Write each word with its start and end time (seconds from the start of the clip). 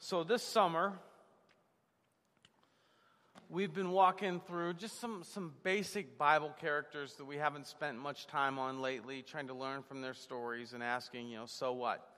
So, 0.00 0.22
this 0.22 0.44
summer, 0.44 0.92
we've 3.50 3.74
been 3.74 3.90
walking 3.90 4.40
through 4.46 4.74
just 4.74 5.00
some, 5.00 5.24
some 5.24 5.54
basic 5.64 6.16
Bible 6.16 6.54
characters 6.60 7.14
that 7.14 7.24
we 7.24 7.36
haven't 7.36 7.66
spent 7.66 7.98
much 7.98 8.28
time 8.28 8.60
on 8.60 8.80
lately, 8.80 9.22
trying 9.22 9.48
to 9.48 9.54
learn 9.54 9.82
from 9.82 10.00
their 10.00 10.14
stories 10.14 10.72
and 10.72 10.84
asking, 10.84 11.28
you 11.28 11.38
know, 11.38 11.46
so 11.46 11.72
what? 11.72 12.08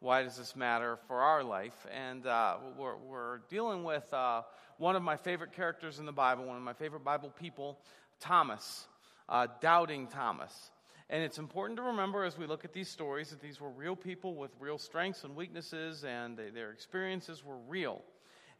Why 0.00 0.24
does 0.24 0.36
this 0.36 0.56
matter 0.56 0.98
for 1.06 1.20
our 1.20 1.44
life? 1.44 1.86
And 1.94 2.26
uh, 2.26 2.56
we're, 2.76 2.96
we're, 2.96 3.38
dealing 3.48 3.84
with 3.84 4.12
uh, 4.12 4.42
one 4.78 4.96
of 4.96 5.04
my 5.04 5.16
favorite 5.16 5.52
characters 5.52 6.00
in 6.00 6.06
the 6.06 6.12
Bible, 6.12 6.44
one 6.44 6.56
of 6.56 6.62
my 6.64 6.72
favorite 6.72 7.04
Bible 7.04 7.32
people, 7.38 7.78
Thomas, 8.18 8.88
uh, 9.28 9.46
doubting 9.60 10.08
Thomas. 10.08 10.72
And 11.10 11.22
it's 11.22 11.38
important 11.38 11.78
to 11.78 11.84
remember 11.84 12.24
as 12.24 12.36
we 12.36 12.46
look 12.46 12.66
at 12.66 12.74
these 12.74 12.88
stories 12.88 13.30
that 13.30 13.40
these 13.40 13.60
were 13.60 13.70
real 13.70 13.96
people 13.96 14.34
with 14.34 14.50
real 14.60 14.76
strengths 14.76 15.24
and 15.24 15.34
weaknesses, 15.34 16.04
and 16.04 16.36
they, 16.36 16.50
their 16.50 16.70
experiences 16.70 17.42
were 17.42 17.56
real. 17.66 18.02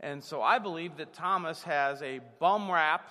And 0.01 0.25
so 0.25 0.41
I 0.41 0.59
believe 0.59 0.97
that 0.97 1.13
Thomas 1.13 1.63
has 1.65 2.01
a 2.01 2.21
bum 2.39 2.71
rap, 2.71 3.07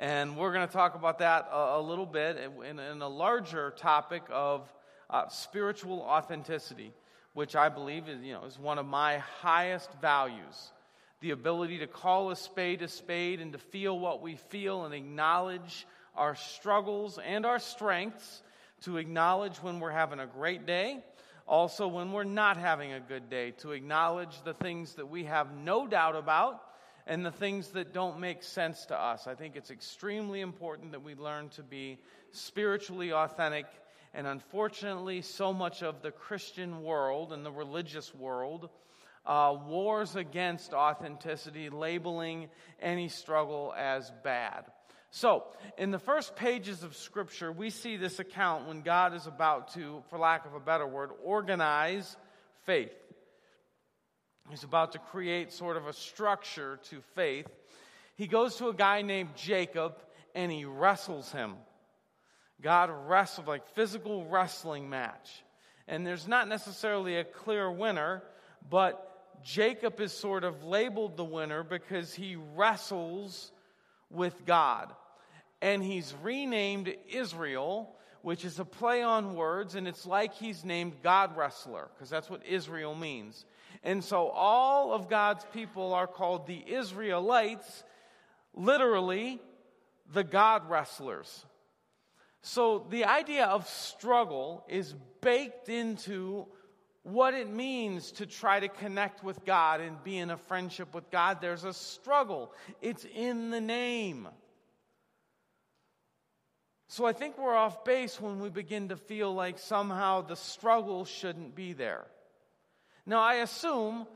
and 0.00 0.36
we're 0.36 0.52
going 0.52 0.66
to 0.66 0.72
talk 0.72 0.96
about 0.96 1.20
that 1.20 1.48
a, 1.52 1.78
a 1.78 1.80
little 1.80 2.06
bit 2.06 2.38
in, 2.66 2.80
in, 2.80 3.02
a 3.02 3.08
larger 3.08 3.70
topic 3.76 4.22
of 4.30 4.68
uh, 5.10 5.28
spiritual 5.28 6.00
authenticity, 6.00 6.92
which 7.34 7.54
I 7.54 7.68
believe 7.68 8.08
is, 8.08 8.20
you 8.20 8.32
know, 8.32 8.46
is 8.46 8.58
one 8.58 8.78
of 8.78 8.86
my 8.86 9.18
highest 9.18 9.90
values. 10.00 10.72
The 11.20 11.30
ability 11.30 11.78
to 11.78 11.86
call 11.86 12.30
a 12.30 12.36
spade 12.36 12.82
a 12.82 12.88
spade 12.88 13.40
and 13.40 13.52
to 13.52 13.58
feel 13.58 13.96
what 13.96 14.22
we 14.22 14.34
feel 14.36 14.86
and 14.86 14.94
acknowledge 14.94 15.86
our 16.16 16.34
struggles 16.34 17.18
and 17.18 17.46
our 17.46 17.58
strengths, 17.58 18.42
to 18.82 18.96
acknowledge 18.96 19.58
when 19.58 19.80
we're 19.80 19.90
having 19.90 20.20
a 20.20 20.26
great 20.26 20.66
day, 20.66 21.04
also 21.46 21.88
when 21.88 22.12
we're 22.12 22.24
not 22.24 22.56
having 22.56 22.92
a 22.92 23.00
good 23.00 23.28
day, 23.28 23.50
to 23.52 23.72
acknowledge 23.72 24.42
the 24.44 24.54
things 24.54 24.94
that 24.94 25.06
we 25.06 25.24
have 25.24 25.54
no 25.54 25.86
doubt 25.86 26.16
about 26.16 26.62
and 27.06 27.24
the 27.24 27.30
things 27.30 27.68
that 27.68 27.92
don't 27.92 28.20
make 28.20 28.42
sense 28.42 28.86
to 28.86 28.96
us. 28.98 29.26
I 29.26 29.34
think 29.34 29.56
it's 29.56 29.70
extremely 29.70 30.40
important 30.40 30.92
that 30.92 31.02
we 31.02 31.14
learn 31.14 31.48
to 31.50 31.62
be 31.62 31.98
spiritually 32.30 33.12
authentic. 33.12 33.66
And 34.14 34.26
unfortunately, 34.26 35.22
so 35.22 35.52
much 35.52 35.82
of 35.82 36.02
the 36.02 36.10
Christian 36.10 36.82
world 36.82 37.32
and 37.32 37.44
the 37.44 37.52
religious 37.52 38.14
world 38.14 38.70
uh, 39.26 39.56
wars 39.66 40.16
against 40.16 40.72
authenticity, 40.72 41.68
labeling 41.68 42.48
any 42.80 43.08
struggle 43.08 43.74
as 43.76 44.10
bad. 44.24 44.64
So, 45.12 45.44
in 45.76 45.90
the 45.90 45.98
first 45.98 46.36
pages 46.36 46.84
of 46.84 46.96
Scripture, 46.96 47.50
we 47.50 47.70
see 47.70 47.96
this 47.96 48.20
account 48.20 48.68
when 48.68 48.82
God 48.82 49.12
is 49.14 49.26
about 49.26 49.74
to, 49.74 50.04
for 50.08 50.18
lack 50.18 50.46
of 50.46 50.54
a 50.54 50.60
better 50.60 50.86
word, 50.86 51.10
organize 51.24 52.16
faith. 52.64 52.92
He's 54.48 54.62
about 54.62 54.92
to 54.92 54.98
create 54.98 55.52
sort 55.52 55.76
of 55.76 55.86
a 55.86 55.92
structure 55.92 56.78
to 56.90 57.00
faith. 57.14 57.46
He 58.16 58.26
goes 58.26 58.56
to 58.56 58.68
a 58.68 58.74
guy 58.74 59.02
named 59.02 59.30
Jacob 59.36 59.94
and 60.34 60.50
he 60.50 60.64
wrestles 60.64 61.32
him. 61.32 61.54
God 62.60 62.90
wrestles, 63.08 63.46
like 63.46 63.68
physical 63.74 64.26
wrestling 64.26 64.90
match. 64.90 65.42
And 65.88 66.06
there's 66.06 66.28
not 66.28 66.46
necessarily 66.46 67.16
a 67.16 67.24
clear 67.24 67.70
winner, 67.70 68.22
but 68.68 69.42
Jacob 69.42 70.00
is 70.00 70.12
sort 70.12 70.44
of 70.44 70.62
labeled 70.62 71.16
the 71.16 71.24
winner 71.24 71.62
because 71.64 72.14
he 72.14 72.36
wrestles 72.54 73.50
with 74.10 74.44
God 74.44 74.92
and 75.62 75.82
he's 75.82 76.14
renamed 76.22 76.94
Israel, 77.08 77.94
which 78.22 78.44
is 78.44 78.58
a 78.58 78.64
play 78.64 79.02
on 79.02 79.34
words, 79.34 79.74
and 79.74 79.86
it's 79.86 80.06
like 80.06 80.34
he's 80.34 80.64
named 80.64 80.94
God 81.02 81.36
Wrestler, 81.36 81.88
because 81.94 82.10
that's 82.10 82.30
what 82.30 82.44
Israel 82.46 82.94
means. 82.94 83.44
And 83.82 84.02
so 84.02 84.28
all 84.28 84.92
of 84.92 85.08
God's 85.08 85.44
people 85.52 85.94
are 85.94 86.06
called 86.06 86.46
the 86.46 86.62
Israelites, 86.66 87.84
literally, 88.54 89.40
the 90.12 90.24
God 90.24 90.68
Wrestlers. 90.68 91.44
So 92.42 92.86
the 92.90 93.04
idea 93.04 93.44
of 93.44 93.68
struggle 93.68 94.64
is 94.68 94.94
baked 95.20 95.68
into 95.68 96.46
what 97.02 97.34
it 97.34 97.48
means 97.48 98.12
to 98.12 98.26
try 98.26 98.60
to 98.60 98.68
connect 98.68 99.24
with 99.24 99.44
God 99.44 99.80
and 99.80 100.02
be 100.04 100.18
in 100.18 100.30
a 100.30 100.36
friendship 100.36 100.94
with 100.94 101.10
God. 101.10 101.40
There's 101.40 101.64
a 101.64 101.72
struggle, 101.72 102.52
it's 102.80 103.06
in 103.14 103.50
the 103.50 103.60
name. 103.60 104.28
So 106.88 107.06
I 107.06 107.12
think 107.12 107.38
we're 107.38 107.54
off 107.54 107.84
base 107.84 108.20
when 108.20 108.40
we 108.40 108.50
begin 108.50 108.88
to 108.88 108.96
feel 108.96 109.32
like 109.32 109.58
somehow 109.58 110.22
the 110.22 110.34
struggle 110.34 111.04
shouldn't 111.04 111.54
be 111.54 111.72
there. 111.72 112.04
Now, 113.06 113.20
I 113.20 113.34
assume 113.34 114.06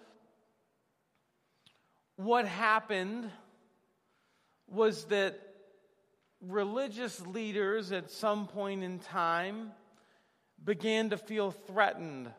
what 2.17 2.47
happened 2.47 3.31
was 4.69 5.05
that 5.05 5.39
religious 6.41 7.25
leaders 7.27 7.93
at 7.93 8.11
some 8.11 8.49
point 8.49 8.83
in 8.83 8.99
time 8.99 9.71
began 10.63 11.11
to 11.11 11.17
feel 11.17 11.53
threatened 11.53 12.31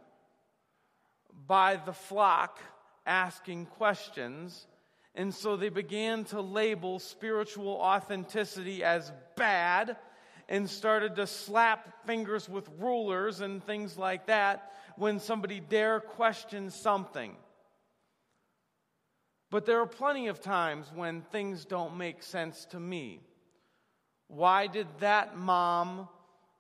by 1.48 1.78
the 1.78 1.94
flock 1.94 2.60
asking 3.06 3.68
questions. 3.68 4.68
And 5.14 5.34
so 5.34 5.56
they 5.56 5.70
began 5.70 6.26
to 6.26 6.42
label 6.42 7.00
spiritual 7.00 7.74
authenticity 7.74 8.84
as 8.84 9.12
bad 9.36 9.98
and 10.50 10.70
started 10.70 11.16
to 11.16 11.28
slap 11.28 12.06
fingers 12.06 12.48
with 12.50 12.70
rulers 12.80 13.42
and 13.42 13.64
things 13.64 13.98
like 13.98 14.28
that 14.28 14.72
when 14.98 15.20
somebody 15.20 15.60
dare 15.60 16.00
question 16.00 16.70
something. 16.70 17.36
But 19.50 19.66
there 19.66 19.80
are 19.80 19.88
plenty 19.88 20.28
of 20.28 20.42
times 20.42 20.92
when 20.94 21.22
things 21.22 21.66
don't 21.66 21.98
make 21.98 22.24
sense 22.24 22.66
to 22.72 22.80
me. 22.80 23.22
Why 24.28 24.68
did 24.68 24.88
that 25.00 25.38
mom 25.38 26.10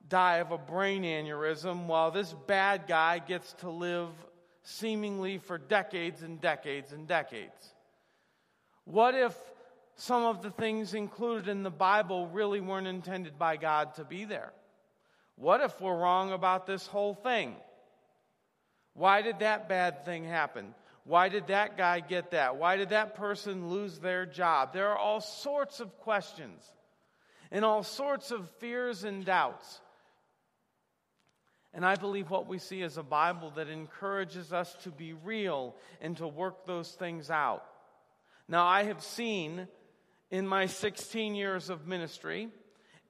die 0.07 0.37
of 0.37 0.51
a 0.51 0.57
brain 0.57 1.03
aneurysm 1.03 1.87
while 1.87 2.11
this 2.11 2.33
bad 2.47 2.87
guy 2.87 3.19
gets 3.19 3.53
to 3.53 3.69
live 3.69 4.09
seemingly 4.65 5.37
for 5.37 5.57
decades 5.57 6.21
and 6.21 6.41
decades 6.41 6.91
and 6.91 7.07
decades? 7.07 7.73
What 8.83 9.15
if 9.15 9.35
some 9.95 10.23
of 10.23 10.41
the 10.41 10.51
things 10.51 10.93
included 10.93 11.47
in 11.47 11.63
the 11.63 11.71
Bible 11.71 12.27
really 12.27 12.59
weren't 12.59 12.87
intended 12.87 13.39
by 13.39 13.55
God 13.57 13.95
to 13.95 14.03
be 14.03 14.25
there? 14.25 14.51
What 15.37 15.61
if 15.61 15.79
we're 15.79 15.95
wrong 15.95 16.31
about 16.31 16.65
this 16.65 16.85
whole 16.87 17.13
thing? 17.13 17.55
Why 18.93 19.21
did 19.21 19.39
that 19.39 19.69
bad 19.69 20.05
thing 20.05 20.23
happen? 20.23 20.73
Why 21.03 21.29
did 21.29 21.47
that 21.47 21.77
guy 21.77 21.99
get 21.99 22.31
that? 22.31 22.57
Why 22.57 22.77
did 22.77 22.89
that 22.89 23.15
person 23.15 23.69
lose 23.69 23.99
their 23.99 24.25
job? 24.25 24.73
There 24.73 24.89
are 24.89 24.97
all 24.97 25.21
sorts 25.21 25.79
of 25.79 25.97
questions 25.99 26.63
and 27.51 27.63
all 27.63 27.83
sorts 27.83 28.31
of 28.31 28.49
fears 28.59 29.03
and 29.03 29.23
doubts. 29.23 29.81
And 31.75 31.85
I 31.85 31.95
believe 31.95 32.29
what 32.29 32.47
we 32.47 32.57
see 32.57 32.81
is 32.81 32.95
a 32.95 33.03
Bible 33.03 33.51
that 33.57 33.67
encourages 33.67 34.53
us 34.53 34.73
to 34.83 34.89
be 34.89 35.11
real 35.11 35.75
and 35.99 36.15
to 36.17 36.27
work 36.27 36.65
those 36.65 36.89
things 36.89 37.29
out. 37.29 37.65
Now, 38.47 38.65
I 38.65 38.83
have 38.83 39.03
seen 39.03 39.67
in 40.31 40.47
my 40.47 40.67
16 40.67 41.35
years 41.35 41.69
of 41.69 41.85
ministry, 41.85 42.47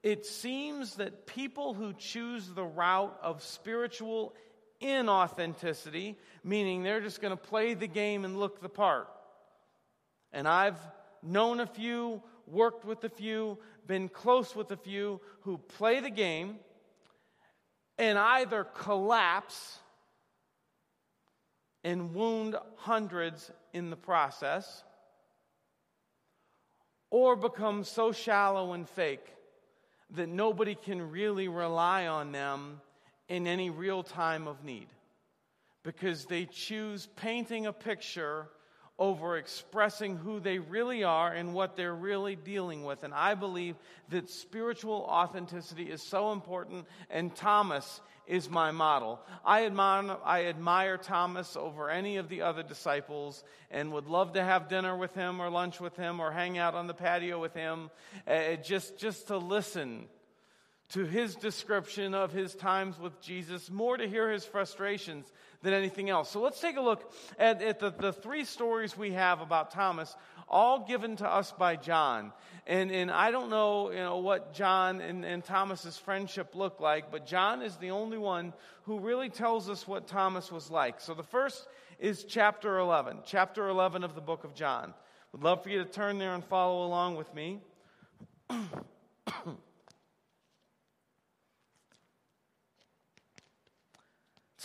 it 0.01 0.25
seems 0.25 0.95
that 0.95 1.27
people 1.27 1.75
who 1.75 1.93
choose 1.93 2.47
the 2.47 2.63
route 2.63 3.15
of 3.21 3.43
spiritual 3.43 4.33
inauthenticity, 4.81 6.15
meaning 6.43 6.81
they're 6.81 7.01
just 7.01 7.21
going 7.21 7.37
to 7.37 7.43
play 7.43 7.75
the 7.75 7.87
game 7.87 8.25
and 8.25 8.35
look 8.35 8.61
the 8.61 8.69
part. 8.69 9.07
And 10.33 10.47
I've 10.47 10.79
known 11.21 11.59
a 11.59 11.67
few, 11.67 12.23
worked 12.47 12.83
with 12.83 13.03
a 13.03 13.09
few, 13.09 13.59
been 13.85 14.09
close 14.09 14.55
with 14.55 14.71
a 14.71 14.77
few 14.77 15.21
who 15.41 15.59
play 15.59 15.99
the 15.99 16.09
game 16.09 16.57
and 17.97 18.17
either 18.17 18.63
collapse 18.63 19.79
and 21.83 22.13
wound 22.13 22.55
hundreds 22.77 23.51
in 23.73 23.89
the 23.89 23.95
process 23.95 24.83
or 27.11 27.35
become 27.35 27.83
so 27.83 28.11
shallow 28.11 28.73
and 28.73 28.89
fake 28.89 29.25
that 30.11 30.29
nobody 30.29 30.75
can 30.75 31.11
really 31.11 31.47
rely 31.47 32.07
on 32.07 32.31
them 32.31 32.81
in 33.29 33.47
any 33.47 33.69
real 33.69 34.03
time 34.03 34.47
of 34.47 34.63
need 34.63 34.87
because 35.83 36.25
they 36.25 36.45
choose 36.45 37.07
painting 37.15 37.67
a 37.67 37.73
picture 37.73 38.47
over 38.97 39.37
expressing 39.37 40.15
who 40.15 40.39
they 40.39 40.57
really 40.59 41.03
are 41.03 41.31
and 41.31 41.53
what 41.53 41.75
they're 41.75 41.93
really 41.93 42.35
dealing 42.35 42.85
with. 42.85 43.03
And 43.03 43.13
I 43.13 43.35
believe 43.35 43.75
that 44.09 44.29
spiritual 44.29 45.05
authenticity 45.09 45.91
is 45.91 46.01
so 46.01 46.31
important, 46.31 46.85
and 47.09 47.35
Thomas 47.35 47.99
is 48.25 48.49
my 48.49 48.71
model. 48.71 49.19
I 49.43 49.65
admire, 49.65 50.17
I 50.23 50.45
admire 50.45 50.97
Thomas 50.97 51.55
over 51.55 51.89
any 51.89 52.17
of 52.17 52.29
the 52.29 52.41
other 52.41 52.63
disciples 52.63 53.43
and 53.69 53.91
would 53.91 54.07
love 54.07 54.33
to 54.33 54.43
have 54.43 54.69
dinner 54.69 54.95
with 54.95 55.13
him 55.13 55.41
or 55.41 55.49
lunch 55.49 55.79
with 55.79 55.95
him 55.95 56.19
or 56.19 56.31
hang 56.31 56.57
out 56.57 56.73
on 56.73 56.87
the 56.87 56.93
patio 56.93 57.39
with 57.39 57.53
him 57.53 57.91
uh, 58.27 58.55
just, 58.55 58.97
just 58.97 59.27
to 59.27 59.37
listen 59.37 60.05
to 60.89 61.03
his 61.03 61.35
description 61.35 62.13
of 62.13 62.31
his 62.31 62.53
times 62.55 62.99
with 62.99 63.19
Jesus, 63.19 63.69
more 63.71 63.97
to 63.97 64.07
hear 64.07 64.31
his 64.31 64.45
frustrations 64.45 65.31
than 65.65 65.73
anything 65.73 66.09
else. 66.09 66.29
So 66.29 66.39
let's 66.39 66.61
take 66.61 66.77
a 66.77 66.81
look 66.81 67.11
at, 67.37 67.61
at 67.61 67.79
the, 67.79 67.89
the 67.89 68.13
three 68.13 68.45
stories 68.45 68.95
we 68.95 69.11
have 69.13 69.41
about 69.41 69.71
Thomas, 69.71 70.15
all 70.47 70.85
given 70.85 71.15
to 71.17 71.27
us 71.27 71.51
by 71.51 71.75
John. 71.75 72.31
And, 72.67 72.91
and 72.91 73.09
I 73.09 73.31
don't 73.31 73.49
know, 73.49 73.89
you 73.89 73.97
know 73.97 74.19
what 74.19 74.53
John 74.53 75.01
and, 75.01 75.25
and 75.25 75.43
Thomas's 75.43 75.97
friendship 75.97 76.55
looked 76.55 76.79
like, 76.79 77.11
but 77.11 77.25
John 77.25 77.63
is 77.63 77.75
the 77.77 77.91
only 77.91 78.19
one 78.19 78.53
who 78.83 78.99
really 78.99 79.29
tells 79.29 79.67
us 79.67 79.87
what 79.87 80.07
Thomas 80.07 80.51
was 80.51 80.69
like. 80.69 81.01
So 81.01 81.15
the 81.15 81.23
first 81.23 81.67
is 81.99 82.23
chapter 82.23 82.77
11, 82.77 83.19
chapter 83.25 83.67
11 83.67 84.03
of 84.03 84.13
the 84.13 84.21
book 84.21 84.43
of 84.43 84.53
John. 84.53 84.93
Would 85.31 85.43
love 85.43 85.63
for 85.63 85.69
you 85.69 85.79
to 85.79 85.89
turn 85.89 86.19
there 86.19 86.35
and 86.35 86.45
follow 86.45 86.85
along 86.85 87.15
with 87.15 87.33
me. 87.33 87.59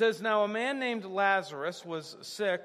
says, 0.01 0.23
Now 0.23 0.45
a 0.45 0.49
man 0.49 0.79
named 0.79 1.05
Lazarus 1.05 1.85
was 1.85 2.17
sick. 2.23 2.63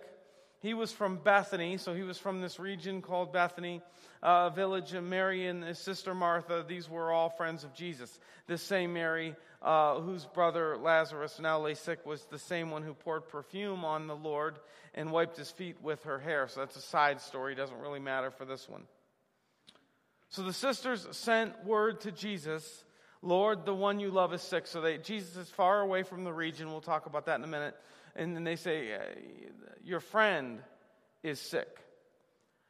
He 0.62 0.74
was 0.74 0.94
from 0.94 1.18
Bethany, 1.18 1.76
so 1.76 1.94
he 1.94 2.04
was 2.04 2.18
from 2.18 2.40
this 2.40 2.60
region 2.62 3.02
called 3.02 3.34
Bethany, 3.34 3.82
a 4.24 4.50
village 4.50 4.94
of 4.94 5.04
Mary 5.04 5.46
and 5.46 5.62
his 5.62 5.78
sister 5.78 6.16
Martha. 6.16 6.64
These 6.66 6.90
were 6.90 7.12
all 7.12 7.30
friends 7.30 7.66
of 7.66 7.74
Jesus. 7.74 8.18
This 8.48 8.62
same 8.62 8.94
Mary, 8.94 9.36
uh, 9.62 10.00
whose 10.00 10.24
brother 10.28 10.78
Lazarus 10.78 11.38
now 11.38 11.60
lay 11.60 11.74
sick, 11.74 12.06
was 12.06 12.24
the 12.24 12.40
same 12.40 12.72
one 12.72 12.84
who 12.84 12.94
poured 12.94 13.28
perfume 13.28 13.84
on 13.84 14.08
the 14.08 14.16
Lord 14.16 14.58
and 14.94 15.12
wiped 15.12 15.36
his 15.36 15.52
feet 15.52 15.76
with 15.82 16.04
her 16.04 16.20
hair. 16.20 16.48
So 16.48 16.62
that's 16.62 16.78
a 16.78 16.82
side 16.82 17.20
story, 17.20 17.54
doesn't 17.54 17.82
really 17.82 18.00
matter 18.00 18.32
for 18.32 18.46
this 18.46 18.70
one. 18.70 18.84
So 20.30 20.42
the 20.42 20.54
sisters 20.54 21.06
sent 21.12 21.66
word 21.66 22.00
to 22.02 22.14
Jesus 22.14 22.85
Lord, 23.26 23.66
the 23.66 23.74
one 23.74 24.00
you 24.00 24.12
love 24.12 24.34
is 24.34 24.42
sick. 24.42 24.68
So 24.68 24.82
they, 24.82 25.00
Jesus 25.00 25.36
is 25.36 25.50
far 25.50 25.82
away 25.82 26.04
from 26.04 26.24
the 26.24 26.32
region. 26.32 26.68
We'll 26.68 26.80
talk 26.80 27.08
about 27.08 27.26
that 27.26 27.40
in 27.40 27.44
a 27.44 27.48
minute. 27.48 27.76
And 28.16 28.36
then 28.36 28.44
they 28.44 28.56
say, 28.56 28.94
uh, 28.94 29.00
Your 29.84 30.00
friend 30.00 30.60
is 31.24 31.40
sick. 31.40 31.80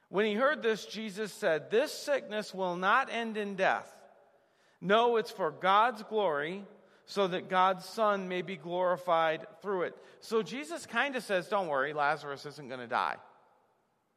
When 0.08 0.26
he 0.26 0.34
heard 0.34 0.64
this, 0.64 0.86
Jesus 0.86 1.34
said, 1.34 1.70
This 1.70 1.92
sickness 1.92 2.54
will 2.54 2.78
not 2.78 3.12
end 3.12 3.36
in 3.36 3.56
death. 3.56 3.92
No, 4.80 5.18
it's 5.18 5.32
for 5.32 5.52
God's 5.52 6.04
glory, 6.04 6.64
so 7.06 7.28
that 7.28 7.50
God's 7.50 7.86
Son 7.86 8.30
may 8.30 8.42
be 8.42 8.56
glorified 8.56 9.46
through 9.62 9.84
it. 9.84 9.98
So 10.22 10.42
Jesus 10.42 10.86
kind 10.86 11.18
of 11.18 11.24
says, 11.24 11.50
Don't 11.50 11.68
worry, 11.68 11.92
Lazarus 11.92 12.46
isn't 12.46 12.70
going 12.70 12.80
to 12.80 12.88
die. 12.88 13.18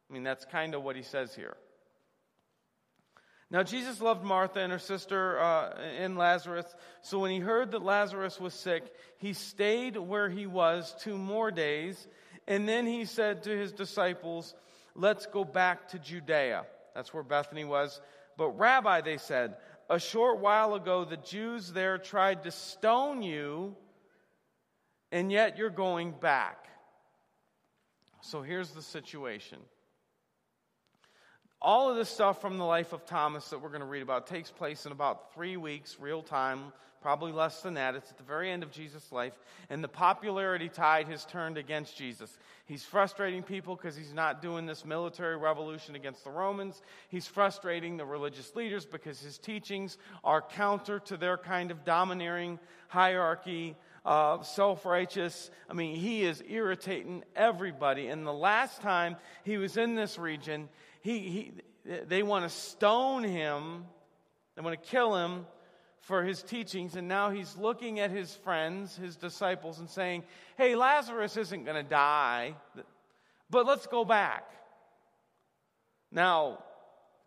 I 0.09 0.13
mean, 0.13 0.23
that's 0.23 0.45
kind 0.45 0.73
of 0.73 0.83
what 0.83 0.95
he 0.95 1.03
says 1.03 1.35
here. 1.35 1.57
Now, 3.51 3.63
Jesus 3.63 3.99
loved 3.99 4.23
Martha 4.23 4.59
and 4.59 4.71
her 4.71 4.79
sister 4.79 5.39
uh, 5.39 5.73
and 5.97 6.17
Lazarus. 6.17 6.65
So 7.01 7.19
when 7.19 7.31
he 7.31 7.39
heard 7.39 7.71
that 7.71 7.81
Lazarus 7.81 8.39
was 8.39 8.53
sick, 8.53 8.93
he 9.17 9.33
stayed 9.33 9.97
where 9.97 10.29
he 10.29 10.45
was 10.45 10.95
two 11.01 11.17
more 11.17 11.49
days. 11.49 12.07
And 12.47 12.69
then 12.69 12.85
he 12.85 13.05
said 13.05 13.43
to 13.43 13.49
his 13.49 13.71
disciples, 13.71 14.53
Let's 14.95 15.25
go 15.25 15.43
back 15.43 15.89
to 15.89 15.99
Judea. 15.99 16.65
That's 16.93 17.13
where 17.13 17.23
Bethany 17.23 17.65
was. 17.65 18.01
But, 18.37 18.49
Rabbi, 18.59 19.01
they 19.01 19.17
said, 19.17 19.55
a 19.89 19.99
short 19.99 20.39
while 20.39 20.75
ago 20.75 21.03
the 21.03 21.17
Jews 21.17 21.71
there 21.71 21.97
tried 21.97 22.43
to 22.43 22.51
stone 22.51 23.23
you, 23.23 23.75
and 25.11 25.31
yet 25.31 25.57
you're 25.57 25.69
going 25.71 26.11
back. 26.11 26.67
So 28.21 28.41
here's 28.41 28.71
the 28.71 28.81
situation 28.81 29.59
all 31.61 31.89
of 31.89 31.97
this 31.97 32.09
stuff 32.09 32.39
from 32.39 32.57
the 32.57 32.63
life 32.63 32.93
of 32.93 33.05
Thomas 33.05 33.49
that 33.49 33.61
we're 33.61 33.69
going 33.69 33.81
to 33.81 33.87
read 33.87 34.01
about 34.01 34.27
takes 34.27 34.49
place 34.49 34.85
in 34.85 34.91
about 34.91 35.33
three 35.33 35.57
weeks, 35.57 35.97
real 35.99 36.23
time, 36.23 36.71
probably 37.01 37.33
less 37.33 37.61
than 37.61 37.73
that. 37.73 37.95
It's 37.95 38.09
at 38.09 38.17
the 38.17 38.23
very 38.23 38.49
end 38.49 38.63
of 38.63 38.71
Jesus' 38.71 39.11
life. 39.11 39.33
And 39.69 39.83
the 39.83 39.89
popularity 39.89 40.69
tide 40.69 41.09
has 41.09 41.25
turned 41.25 41.57
against 41.57 41.97
Jesus. 41.97 42.37
He's 42.65 42.83
frustrating 42.83 43.43
people 43.43 43.75
because 43.75 43.97
he's 43.97 44.13
not 44.13 44.41
doing 44.41 44.65
this 44.65 44.85
military 44.85 45.35
revolution 45.35 45.95
against 45.95 46.23
the 46.23 46.29
Romans. 46.29 46.81
He's 47.09 47.27
frustrating 47.27 47.97
the 47.97 48.05
religious 48.05 48.55
leaders 48.55 48.85
because 48.85 49.19
his 49.19 49.37
teachings 49.37 49.97
are 50.23 50.41
counter 50.41 50.99
to 50.99 51.17
their 51.17 51.37
kind 51.37 51.71
of 51.71 51.83
domineering 51.83 52.59
hierarchy. 52.87 53.75
Uh, 54.05 54.41
self 54.41 54.85
righteous. 54.85 55.51
I 55.69 55.73
mean, 55.73 55.97
he 55.97 56.23
is 56.23 56.41
irritating 56.47 57.25
everybody. 57.35 58.07
And 58.07 58.25
the 58.25 58.33
last 58.33 58.81
time 58.81 59.17
he 59.43 59.57
was 59.57 59.75
in 59.75 59.95
this 59.95 60.17
region, 60.17 60.69
he, 61.01 61.19
he, 61.19 61.53
they 62.07 62.23
want 62.23 62.43
to 62.45 62.49
stone 62.49 63.23
him, 63.23 63.85
they 64.55 64.61
want 64.61 64.81
to 64.81 64.89
kill 64.89 65.15
him 65.15 65.45
for 66.01 66.23
his 66.23 66.43
teachings. 66.43 66.95
And 66.95 67.07
now 67.07 67.29
he's 67.29 67.55
looking 67.57 67.99
at 67.99 68.11
his 68.11 68.33
friends, 68.33 68.95
his 68.95 69.15
disciples, 69.15 69.79
and 69.79 69.89
saying, 69.89 70.23
Hey, 70.57 70.75
Lazarus 70.75 71.37
isn't 71.37 71.63
going 71.63 71.83
to 71.83 71.89
die, 71.89 72.55
but 73.49 73.65
let's 73.65 73.87
go 73.87 74.03
back. 74.03 74.43
Now, 76.11 76.63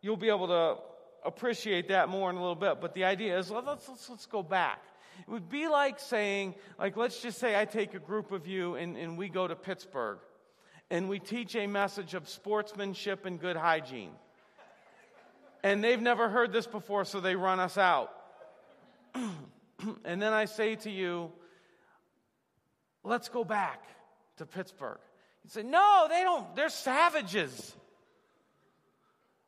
you'll 0.01 0.17
be 0.17 0.29
able 0.29 0.49
to 0.49 0.77
appreciate 1.25 1.89
that 1.89 2.09
more 2.09 2.29
in 2.31 2.37
a 2.37 2.41
little 2.41 2.57
bit, 2.57 2.81
but 2.81 2.95
the 2.95 3.05
idea 3.05 3.39
is 3.39 3.51
let's, 3.51 3.89
let's, 3.89 4.11
let's 4.11 4.27
go 4.27 4.43
back. 4.43 4.83
It 5.21 5.31
would 5.31 5.49
be 5.49 5.69
like 5.69 6.01
saying, 6.01 6.55
like, 6.79 6.97
let's 6.97 7.21
just 7.21 7.39
say 7.39 7.59
I 7.59 7.65
take 7.65 7.95
a 7.95 7.99
group 7.99 8.33
of 8.33 8.47
you 8.47 8.75
and, 8.75 8.97
and 8.97 9.17
we 9.17 9.29
go 9.29 9.47
to 9.47 9.55
Pittsburgh 9.55 10.19
and 10.93 11.09
we 11.09 11.19
teach 11.19 11.57
a 11.57 11.67
message 11.67 12.13
of 12.13 12.29
sportsmanship 12.29 13.25
and 13.25 13.41
good 13.41 13.57
hygiene. 13.57 14.11
And 15.65 15.83
they've 15.83 16.01
never 16.01 16.29
heard 16.29 16.53
this 16.53 16.67
before, 16.67 17.07
so 17.07 17.19
they 17.19 17.35
run 17.35 17.61
us 17.61 17.79
out. 17.79 18.13
and 19.15 20.21
then 20.21 20.35
I 20.35 20.45
say 20.45 20.77
to 20.77 20.91
you, 20.91 21.33
let's 23.03 23.31
go 23.31 23.43
back 23.43 23.83
to 24.37 24.45
Pittsburgh. 24.45 24.99
You 25.45 25.51
say, 25.51 25.63
no, 25.63 26.09
they 26.11 26.21
don't, 26.25 26.55
they're 26.55 26.69
savages. 26.69 27.75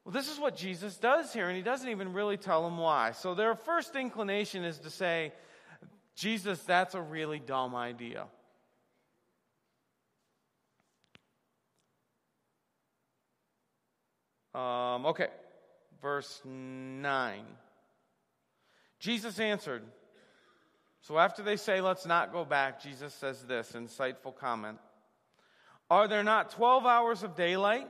Well, 0.03 0.15
this 0.15 0.33
is 0.33 0.39
what 0.39 0.57
Jesus 0.57 0.97
does 0.97 1.31
here, 1.35 1.49
and 1.49 1.57
he 1.57 1.63
doesn't 1.63 1.91
even 1.91 2.15
really 2.15 2.39
tell 2.39 2.65
them 2.65 2.79
why. 2.79 3.13
So 3.13 3.35
their 3.35 3.55
first 3.55 3.97
inclination 3.97 4.65
is 4.65 4.79
to 4.79 4.89
say, 4.89 5.35
Jesus, 6.17 6.63
that's 6.63 6.95
a 6.95 7.03
really 7.03 7.39
dumb 7.39 7.75
idea. 7.75 8.29
Um, 14.55 15.07
okay, 15.07 15.29
verse 16.01 16.41
9. 16.45 17.45
Jesus 19.01 19.41
answered. 19.41 19.83
So 21.01 21.19
after 21.19 21.43
they 21.43 21.57
say, 21.57 21.81
let's 21.81 22.07
not 22.07 22.33
go 22.33 22.45
back, 22.45 22.81
Jesus 22.81 23.13
says 23.13 23.43
this 23.43 23.73
insightful 23.73 24.35
comment 24.35 24.79
Are 25.91 26.09
there 26.09 26.23
not 26.23 26.51
12 26.51 26.87
hours 26.87 27.23
of 27.23 27.35
daylight? 27.35 27.89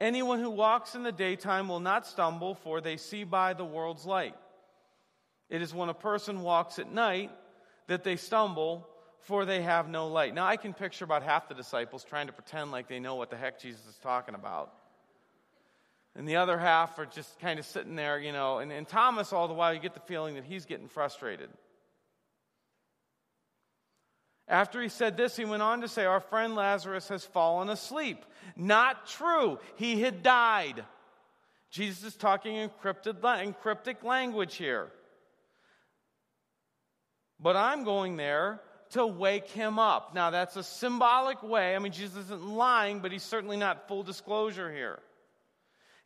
Anyone 0.00 0.40
who 0.40 0.50
walks 0.50 0.94
in 0.94 1.02
the 1.02 1.12
daytime 1.12 1.68
will 1.68 1.80
not 1.80 2.06
stumble, 2.06 2.54
for 2.54 2.80
they 2.80 2.96
see 2.96 3.24
by 3.24 3.52
the 3.52 3.64
world's 3.64 4.06
light. 4.06 4.34
It 5.50 5.60
is 5.60 5.74
when 5.74 5.88
a 5.88 5.94
person 5.94 6.42
walks 6.42 6.78
at 6.78 6.92
night 6.92 7.32
that 7.88 8.04
they 8.04 8.16
stumble, 8.16 8.88
for 9.20 9.44
they 9.44 9.62
have 9.62 9.88
no 9.88 10.06
light. 10.06 10.34
Now, 10.34 10.46
I 10.46 10.56
can 10.56 10.72
picture 10.72 11.04
about 11.04 11.24
half 11.24 11.48
the 11.48 11.54
disciples 11.54 12.04
trying 12.04 12.28
to 12.28 12.32
pretend 12.32 12.70
like 12.70 12.88
they 12.88 13.00
know 13.00 13.16
what 13.16 13.30
the 13.30 13.36
heck 13.36 13.60
Jesus 13.60 13.84
is 13.86 13.96
talking 13.96 14.34
about 14.34 14.72
and 16.16 16.28
the 16.28 16.36
other 16.36 16.58
half 16.58 16.98
are 16.98 17.06
just 17.06 17.38
kind 17.38 17.58
of 17.58 17.66
sitting 17.66 17.96
there, 17.96 18.18
you 18.18 18.32
know. 18.32 18.58
And, 18.58 18.72
and 18.72 18.86
Thomas, 18.88 19.32
all 19.32 19.48
the 19.48 19.54
while, 19.54 19.72
you 19.72 19.80
get 19.80 19.94
the 19.94 20.00
feeling 20.00 20.34
that 20.34 20.44
he's 20.44 20.66
getting 20.66 20.88
frustrated. 20.88 21.50
After 24.48 24.80
he 24.80 24.88
said 24.88 25.16
this, 25.16 25.36
he 25.36 25.44
went 25.44 25.62
on 25.62 25.82
to 25.82 25.88
say, 25.88 26.06
Our 26.06 26.20
friend 26.20 26.54
Lazarus 26.54 27.08
has 27.08 27.24
fallen 27.24 27.68
asleep. 27.68 28.24
Not 28.56 29.06
true. 29.06 29.58
He 29.76 30.00
had 30.00 30.22
died. 30.22 30.84
Jesus 31.70 32.02
is 32.02 32.16
talking 32.16 32.56
in 32.56 32.70
cryptic 32.80 34.02
language 34.02 34.56
here. 34.56 34.88
But 37.38 37.56
I'm 37.56 37.84
going 37.84 38.16
there 38.16 38.60
to 38.90 39.06
wake 39.06 39.48
him 39.48 39.78
up. 39.78 40.14
Now, 40.14 40.30
that's 40.30 40.56
a 40.56 40.62
symbolic 40.62 41.42
way. 41.42 41.76
I 41.76 41.78
mean, 41.78 41.92
Jesus 41.92 42.24
isn't 42.24 42.48
lying, 42.48 43.00
but 43.00 43.12
he's 43.12 43.22
certainly 43.22 43.58
not 43.58 43.86
full 43.86 44.02
disclosure 44.02 44.72
here. 44.72 44.98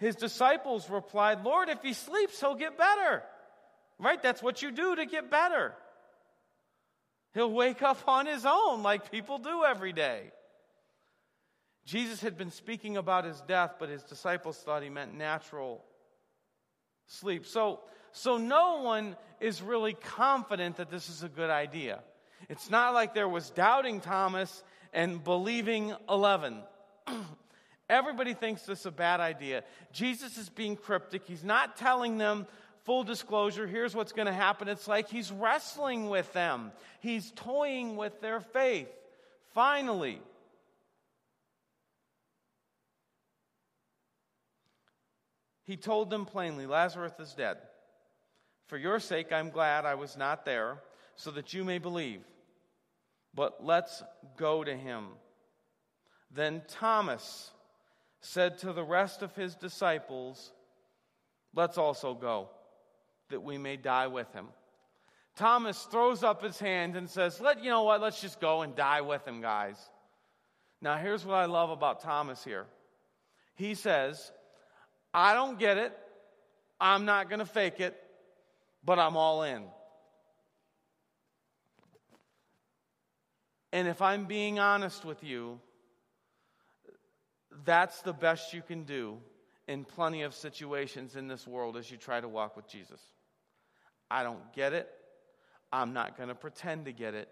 His 0.03 0.17
disciples 0.17 0.91
replied, 0.91 1.45
Lord, 1.45 1.69
if 1.69 1.81
he 1.81 1.93
sleeps, 1.93 2.41
he'll 2.41 2.57
get 2.57 2.77
better. 2.77 3.23
Right? 4.01 4.21
That's 4.21 4.43
what 4.43 4.61
you 4.61 4.73
do 4.73 4.97
to 4.97 5.07
get 5.07 5.31
better. 5.31 5.75
He'll 7.35 7.53
wake 7.53 7.83
up 7.83 8.09
on 8.09 8.27
his 8.27 8.45
own 8.45 8.83
like 8.83 9.13
people 9.13 9.39
do 9.39 9.63
every 9.65 9.93
day. 9.93 10.33
Jesus 11.85 12.21
had 12.21 12.37
been 12.37 12.51
speaking 12.51 12.97
about 12.97 13.25
his 13.25 13.41
death, 13.43 13.77
but 13.79 13.91
his 13.91 14.03
disciples 14.03 14.59
thought 14.59 14.83
he 14.83 14.91
meant 14.91 15.15
natural 15.15 15.85
sleep. 17.07 17.47
So, 17.47 17.79
so 18.11 18.39
no 18.39 18.83
one 18.83 19.17
is 19.41 19.63
really 19.63 19.95
confident 19.95 20.79
that 20.79 20.91
this 20.91 21.09
is 21.11 21.23
a 21.23 21.29
good 21.29 21.51
idea. 21.51 22.01
It's 22.49 22.69
not 22.69 22.93
like 22.93 23.15
there 23.15 23.29
was 23.29 23.51
doubting 23.51 24.01
Thomas 24.01 24.65
and 24.93 25.23
believing 25.23 25.95
11. 26.09 26.61
Everybody 27.93 28.33
thinks 28.33 28.63
this 28.63 28.81
is 28.81 28.87
a 28.87 28.91
bad 28.91 29.21
idea. 29.21 29.65
Jesus 29.93 30.39
is 30.39 30.49
being 30.49 30.77
cryptic. 30.77 31.25
He's 31.27 31.45
not 31.45 31.77
telling 31.77 32.17
them 32.17 32.47
full 32.85 33.05
disclosure, 33.05 33.67
here's 33.67 33.95
what's 33.95 34.13
going 34.13 34.27
to 34.27 34.33
happen. 34.33 34.67
It's 34.67 34.89
like 34.89 35.11
he's 35.11 35.31
wrestling 35.31 36.09
with 36.09 36.33
them, 36.33 36.73
he's 37.01 37.31
toying 37.33 37.97
with 37.97 38.19
their 38.23 38.41
faith. 38.41 38.89
Finally, 39.53 40.23
he 45.65 45.77
told 45.77 46.09
them 46.09 46.25
plainly 46.25 46.67
Lazarus 46.67 47.13
is 47.21 47.35
dead. 47.35 47.59
For 48.69 48.79
your 48.79 49.01
sake, 49.01 49.33
I'm 49.33 49.51
glad 49.51 49.85
I 49.85 49.97
was 49.97 50.17
not 50.17 50.47
there, 50.47 50.79
so 51.15 51.31
that 51.33 51.53
you 51.53 51.63
may 51.63 51.77
believe. 51.77 52.23
But 53.35 53.63
let's 53.63 54.03
go 54.39 54.65
to 54.65 54.75
him. 54.75 55.09
Then 56.31 56.63
Thomas 56.69 57.51
said 58.23 58.59
to 58.59 58.73
the 58.73 58.85
rest 58.85 59.23
of 59.23 59.35
his 59.35 59.55
disciples, 59.55 60.53
Let's 61.55 61.77
also 61.77 62.15
go, 62.15 62.49
that 63.29 63.43
we 63.43 63.59
may 63.59 63.77
die 63.77 64.07
with 64.07 64.33
him. 64.33 64.47
Thomas 65.37 65.83
throws 65.91 66.23
up 66.23 66.43
his 66.43 66.59
hand 66.59 66.97
and 66.97 67.11
says, 67.11 67.41
Let 67.41 67.63
you 67.63 67.69
know 67.69 67.83
what, 67.83 68.01
let's 68.01 68.21
just 68.21 68.41
go 68.41 68.63
and 68.63 68.75
die 68.75 69.03
with 69.03 69.27
him, 69.27 69.43
guys. 69.43 69.77
Now, 70.81 70.97
here's 70.97 71.27
what 71.27 71.35
I 71.35 71.45
love 71.45 71.71
about 71.71 72.01
Thomas 72.01 72.43
here. 72.43 72.67
He 73.55 73.75
says, 73.75 74.33
I 75.13 75.35
don't 75.35 75.59
get 75.59 75.77
it. 75.77 75.97
I'm 76.81 77.05
not 77.05 77.29
going 77.29 77.39
to 77.39 77.47
fake 77.47 77.81
it, 77.81 77.97
but 78.85 78.99
I'm 78.99 79.17
all 79.17 79.43
in. 79.43 79.63
And 83.73 83.89
if 83.89 84.03
I'm 84.03 84.27
being 84.27 84.59
honest 84.59 85.05
with 85.05 85.23
you, 85.23 85.61
that's 87.65 88.03
the 88.03 88.13
best 88.13 88.53
you 88.53 88.63
can 88.63 88.85
do 88.85 89.19
in 89.69 89.85
plenty 89.85 90.23
of 90.23 90.35
situations 90.35 91.17
in 91.17 91.29
this 91.29 91.47
world 91.47 91.77
as 91.77 91.91
you 91.91 91.97
try 91.97 92.21
to 92.21 92.29
walk 92.29 92.57
with 92.57 92.67
Jesus. 92.69 93.01
I 94.11 94.23
don't 94.23 94.53
get 94.55 94.73
it. 94.73 94.89
I'm 95.73 95.93
not 95.93 96.17
going 96.17 96.29
to 96.29 96.35
pretend 96.35 96.85
to 96.87 96.93
get 96.93 97.15
it. 97.15 97.29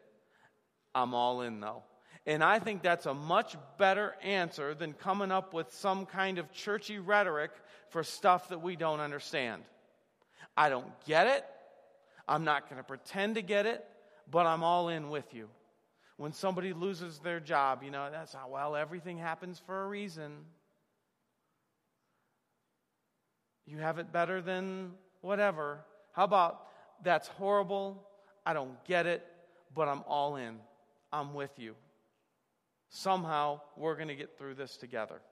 I'm 0.95 1.15
all 1.15 1.43
in 1.43 1.61
though. 1.61 1.83
And 2.27 2.45
I 2.45 2.59
think 2.59 2.83
that's 2.83 3.07
a 3.07 3.15
much 3.15 3.57
better 3.79 4.15
answer 4.23 4.75
than 4.75 4.93
coming 4.93 5.31
up 5.31 5.55
with 5.55 5.73
some 5.73 6.07
kind 6.07 6.39
of 6.39 6.53
churchy 6.53 6.99
rhetoric 6.99 7.51
for 7.89 8.03
stuff 8.03 8.49
that 8.51 8.61
we 8.61 8.77
don't 8.77 9.01
understand. 9.01 9.63
I 10.57 10.69
don't 10.69 10.89
get 11.07 11.27
it. 11.27 11.45
I'm 12.29 12.45
not 12.45 12.69
going 12.69 12.77
to 12.77 12.87
pretend 12.87 13.37
to 13.37 13.43
get 13.43 13.67
it, 13.67 13.85
but 14.31 14.47
I'm 14.47 14.63
all 14.63 14.89
in 14.89 15.11
with 15.11 15.35
you. 15.35 15.49
When 16.21 16.35
somebody 16.35 16.75
loses 16.75 17.19
their 17.21 17.41
job, 17.41 17.83
you 17.83 17.91
know, 17.91 18.11
that's 18.11 18.35
how, 18.35 18.47
well, 18.51 18.77
everything 18.77 19.17
happens 19.17 19.59
for 19.65 19.85
a 19.85 19.89
reason. 19.89 20.33
You 23.65 23.79
have 23.79 23.99
it 23.99 24.13
better 24.13 24.43
than 24.43 24.91
whatever. 25.23 25.79
How 26.13 26.25
about 26.25 26.61
that's 27.03 27.27
horrible? 27.27 28.07
I 28.45 28.53
don't 28.53 28.85
get 28.85 29.07
it, 29.07 29.27
but 29.75 29.89
I'm 29.89 30.03
all 30.07 30.37
in. 30.37 30.59
I'm 31.11 31.33
with 31.33 31.59
you. 31.59 31.75
Somehow 32.91 33.63
we're 33.79 33.97
going 33.97 34.09
to 34.09 34.15
get 34.15 34.37
through 34.37 34.57
this 34.57 34.77
together. 34.77 35.23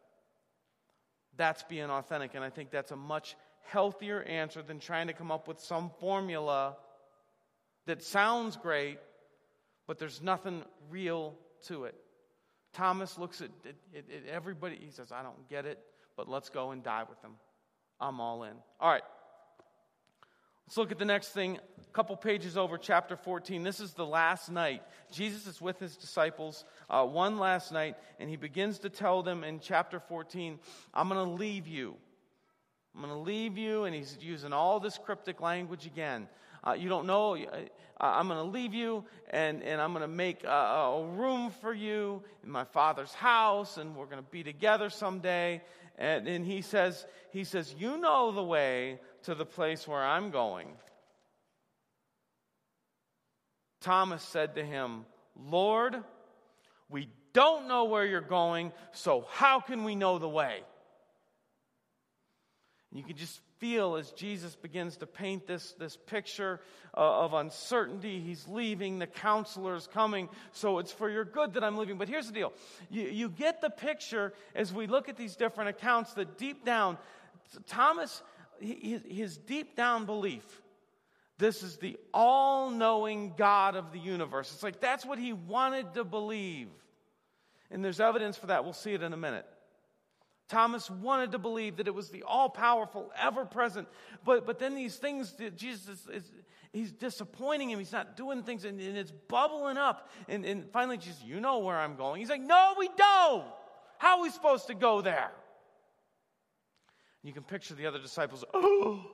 That's 1.36 1.62
being 1.64 1.90
authentic, 1.90 2.34
and 2.34 2.42
I 2.42 2.48
think 2.48 2.70
that's 2.70 2.92
a 2.92 2.96
much 2.96 3.36
healthier 3.64 4.22
answer 4.22 4.62
than 4.62 4.78
trying 4.78 5.08
to 5.08 5.12
come 5.12 5.30
up 5.30 5.48
with 5.48 5.60
some 5.60 5.90
formula 6.00 6.78
that 7.84 8.02
sounds 8.02 8.56
great, 8.56 8.98
but 9.88 9.98
there's 9.98 10.22
nothing 10.22 10.62
real 10.90 11.34
to 11.66 11.84
it. 11.84 11.96
Thomas 12.74 13.18
looks 13.18 13.40
at, 13.40 13.50
at, 13.66 13.74
at 13.96 14.30
everybody, 14.30 14.78
he 14.80 14.90
says, 14.90 15.10
I 15.10 15.22
don't 15.22 15.48
get 15.48 15.66
it, 15.66 15.80
but 16.16 16.28
let's 16.28 16.50
go 16.50 16.70
and 16.70 16.84
die 16.84 17.04
with 17.08 17.20
them. 17.22 17.32
I'm 17.98 18.20
all 18.20 18.44
in. 18.44 18.52
All 18.78 18.90
right. 18.92 19.02
Let's 20.66 20.76
look 20.76 20.92
at 20.92 20.98
the 20.98 21.06
next 21.06 21.30
thing. 21.30 21.56
A 21.56 21.92
couple 21.92 22.14
pages 22.14 22.58
over, 22.58 22.76
chapter 22.76 23.16
14. 23.16 23.62
This 23.62 23.80
is 23.80 23.94
the 23.94 24.04
last 24.04 24.50
night. 24.50 24.82
Jesus 25.10 25.46
is 25.46 25.62
with 25.62 25.78
his 25.78 25.96
disciples 25.96 26.66
uh, 26.90 27.06
one 27.06 27.38
last 27.38 27.72
night, 27.72 27.96
and 28.20 28.28
he 28.28 28.36
begins 28.36 28.80
to 28.80 28.90
tell 28.90 29.22
them 29.22 29.42
in 29.42 29.58
chapter 29.58 29.98
14, 29.98 30.58
I'm 30.92 31.08
going 31.08 31.24
to 31.26 31.32
leave 31.32 31.66
you. 31.66 31.96
I'm 32.98 33.04
going 33.04 33.14
to 33.14 33.20
leave 33.30 33.56
you, 33.56 33.84
and 33.84 33.94
he's 33.94 34.18
using 34.20 34.52
all 34.52 34.80
this 34.80 34.98
cryptic 34.98 35.40
language 35.40 35.86
again. 35.86 36.26
Uh, 36.66 36.72
you 36.72 36.88
don't 36.88 37.06
know, 37.06 37.36
uh, 37.36 37.46
I'm 38.00 38.26
going 38.26 38.44
to 38.44 38.50
leave 38.50 38.74
you, 38.74 39.04
and, 39.30 39.62
and 39.62 39.80
I'm 39.80 39.92
going 39.92 40.02
to 40.02 40.08
make 40.08 40.42
a, 40.42 40.48
a 40.48 41.06
room 41.06 41.52
for 41.60 41.72
you 41.72 42.24
in 42.42 42.50
my 42.50 42.64
father's 42.64 43.14
house, 43.14 43.76
and 43.76 43.94
we're 43.94 44.06
going 44.06 44.20
to 44.20 44.30
be 44.32 44.42
together 44.42 44.90
someday. 44.90 45.62
And, 45.96 46.26
and 46.26 46.44
he 46.44 46.60
says, 46.60 47.06
he 47.30 47.44
says, 47.44 47.72
You 47.78 47.98
know 47.98 48.32
the 48.32 48.42
way 48.42 48.98
to 49.22 49.36
the 49.36 49.46
place 49.46 49.86
where 49.86 50.02
I'm 50.02 50.32
going. 50.32 50.66
Thomas 53.80 54.24
said 54.24 54.56
to 54.56 54.64
him, 54.64 55.04
Lord, 55.36 56.02
we 56.88 57.08
don't 57.32 57.68
know 57.68 57.84
where 57.84 58.04
you're 58.04 58.20
going, 58.20 58.72
so 58.90 59.24
how 59.30 59.60
can 59.60 59.84
we 59.84 59.94
know 59.94 60.18
the 60.18 60.28
way? 60.28 60.62
You 62.90 63.02
can 63.02 63.16
just 63.16 63.40
feel 63.58 63.96
as 63.96 64.12
Jesus 64.12 64.56
begins 64.56 64.96
to 64.98 65.06
paint 65.06 65.46
this, 65.46 65.72
this 65.78 65.96
picture 65.96 66.60
uh, 66.96 67.24
of 67.24 67.34
uncertainty. 67.34 68.18
He's 68.20 68.48
leaving, 68.48 68.98
the 68.98 69.06
counselor's 69.06 69.86
coming, 69.86 70.30
so 70.52 70.78
it's 70.78 70.92
for 70.92 71.10
your 71.10 71.24
good 71.24 71.54
that 71.54 71.64
I'm 71.64 71.76
leaving. 71.76 71.98
But 71.98 72.08
here's 72.08 72.26
the 72.26 72.32
deal 72.32 72.52
you, 72.90 73.02
you 73.02 73.28
get 73.28 73.60
the 73.60 73.68
picture 73.68 74.32
as 74.54 74.72
we 74.72 74.86
look 74.86 75.08
at 75.08 75.16
these 75.16 75.36
different 75.36 75.70
accounts 75.70 76.14
that 76.14 76.38
deep 76.38 76.64
down, 76.64 76.96
Thomas, 77.66 78.22
his, 78.58 79.02
his 79.06 79.36
deep 79.36 79.76
down 79.76 80.06
belief, 80.06 80.44
this 81.36 81.62
is 81.62 81.76
the 81.76 81.98
all 82.14 82.70
knowing 82.70 83.34
God 83.36 83.76
of 83.76 83.92
the 83.92 83.98
universe. 83.98 84.50
It's 84.54 84.62
like 84.62 84.80
that's 84.80 85.04
what 85.04 85.18
he 85.18 85.34
wanted 85.34 85.92
to 85.94 86.04
believe. 86.04 86.68
And 87.70 87.84
there's 87.84 88.00
evidence 88.00 88.38
for 88.38 88.46
that. 88.46 88.64
We'll 88.64 88.72
see 88.72 88.94
it 88.94 89.02
in 89.02 89.12
a 89.12 89.16
minute. 89.16 89.46
Thomas 90.48 90.90
wanted 90.90 91.32
to 91.32 91.38
believe 91.38 91.76
that 91.76 91.86
it 91.86 91.94
was 91.94 92.08
the 92.08 92.22
all 92.22 92.48
powerful, 92.48 93.10
ever 93.20 93.44
present. 93.44 93.86
But, 94.24 94.46
but 94.46 94.58
then 94.58 94.74
these 94.74 94.96
things, 94.96 95.34
Jesus 95.56 96.06
is, 96.12 96.32
he's 96.72 96.90
disappointing 96.90 97.70
him. 97.70 97.78
He's 97.78 97.92
not 97.92 98.16
doing 98.16 98.42
things, 98.42 98.64
and, 98.64 98.80
and 98.80 98.96
it's 98.96 99.12
bubbling 99.28 99.76
up. 99.76 100.10
And, 100.26 100.46
and 100.46 100.70
finally, 100.72 100.96
Jesus, 100.96 101.22
you 101.22 101.40
know 101.40 101.58
where 101.58 101.76
I'm 101.76 101.96
going. 101.96 102.20
He's 102.20 102.30
like, 102.30 102.40
No, 102.40 102.74
we 102.78 102.88
don't. 102.96 103.44
How 103.98 104.18
are 104.18 104.22
we 104.22 104.30
supposed 104.30 104.68
to 104.68 104.74
go 104.74 105.02
there? 105.02 105.30
You 107.22 107.32
can 107.32 107.42
picture 107.42 107.74
the 107.74 107.86
other 107.86 107.98
disciples, 107.98 108.44
oh, 108.54 109.04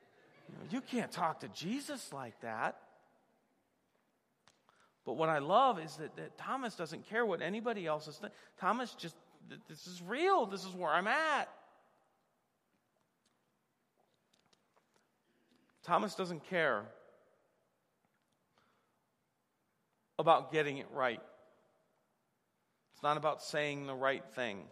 you, 0.70 0.80
can't 0.80 1.10
talk 1.10 1.40
to 1.40 1.48
Jesus 1.48 2.12
like 2.12 2.38
that. 2.42 2.76
But 5.04 5.14
what 5.14 5.30
I 5.30 5.38
love 5.38 5.80
is 5.80 5.96
that, 5.96 6.14
that 6.16 6.36
Thomas 6.36 6.74
doesn't 6.74 7.08
care 7.08 7.24
what 7.24 7.40
anybody 7.40 7.86
else 7.86 8.06
is 8.06 8.16
thinking. 8.16 8.36
Thomas 8.60 8.94
just 8.94 9.16
this 9.68 9.86
is 9.86 10.02
real. 10.02 10.46
This 10.46 10.64
is 10.64 10.74
where 10.74 10.90
I'm 10.90 11.06
at. 11.06 11.48
Thomas 15.84 16.14
doesn't 16.14 16.44
care 16.48 16.82
about 20.18 20.52
getting 20.52 20.78
it 20.78 20.86
right. 20.92 21.22
It's 22.92 23.02
not 23.02 23.16
about 23.16 23.42
saying 23.42 23.86
the 23.86 23.94
right 23.94 24.24
thing. 24.34 24.64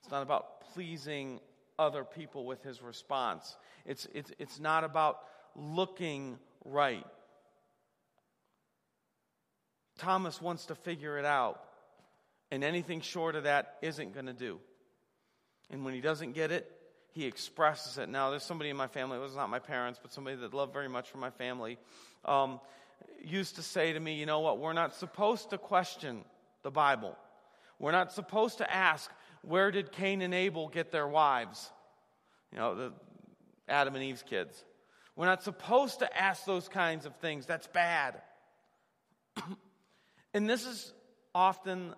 It's 0.00 0.10
not 0.10 0.22
about 0.22 0.60
pleasing 0.72 1.40
other 1.78 2.04
people 2.04 2.46
with 2.46 2.62
his 2.62 2.80
response. 2.80 3.56
It's, 3.84 4.06
it's, 4.14 4.32
it's 4.38 4.58
not 4.58 4.84
about 4.84 5.18
looking 5.54 6.38
right. 6.64 7.04
Thomas 9.98 10.40
wants 10.40 10.66
to 10.66 10.74
figure 10.74 11.18
it 11.18 11.24
out. 11.24 11.60
And 12.50 12.64
anything 12.64 13.00
short 13.00 13.36
of 13.36 13.44
that 13.44 13.76
isn't 13.82 14.14
going 14.14 14.26
to 14.26 14.32
do. 14.32 14.58
And 15.70 15.84
when 15.84 15.94
he 15.94 16.00
doesn't 16.00 16.32
get 16.32 16.50
it, 16.50 16.70
he 17.12 17.26
expresses 17.26 17.98
it. 17.98 18.08
Now, 18.08 18.30
there's 18.30 18.42
somebody 18.42 18.70
in 18.70 18.76
my 18.76 18.86
family, 18.86 19.18
it 19.18 19.20
was 19.20 19.34
not 19.36 19.50
my 19.50 19.58
parents, 19.58 19.98
but 20.00 20.12
somebody 20.12 20.36
that 20.36 20.54
loved 20.54 20.72
very 20.72 20.88
much 20.88 21.10
for 21.10 21.18
my 21.18 21.30
family, 21.30 21.78
um, 22.24 22.60
used 23.22 23.56
to 23.56 23.62
say 23.62 23.92
to 23.92 24.00
me, 24.00 24.14
you 24.14 24.26
know 24.26 24.40
what, 24.40 24.58
we're 24.58 24.72
not 24.72 24.94
supposed 24.94 25.50
to 25.50 25.58
question 25.58 26.24
the 26.62 26.70
Bible. 26.70 27.16
We're 27.78 27.92
not 27.92 28.12
supposed 28.12 28.58
to 28.58 28.72
ask, 28.72 29.10
where 29.42 29.70
did 29.70 29.92
Cain 29.92 30.22
and 30.22 30.34
Abel 30.34 30.68
get 30.68 30.90
their 30.90 31.06
wives? 31.06 31.70
You 32.52 32.58
know, 32.58 32.74
the 32.74 32.92
Adam 33.68 33.94
and 33.94 34.04
Eve's 34.04 34.22
kids. 34.22 34.64
We're 35.16 35.26
not 35.26 35.42
supposed 35.42 36.00
to 36.00 36.20
ask 36.20 36.44
those 36.44 36.68
kinds 36.68 37.06
of 37.06 37.14
things. 37.16 37.46
That's 37.46 37.66
bad. 37.66 38.20
and 40.34 40.48
this 40.48 40.64
is 40.64 40.92
often 41.34 41.94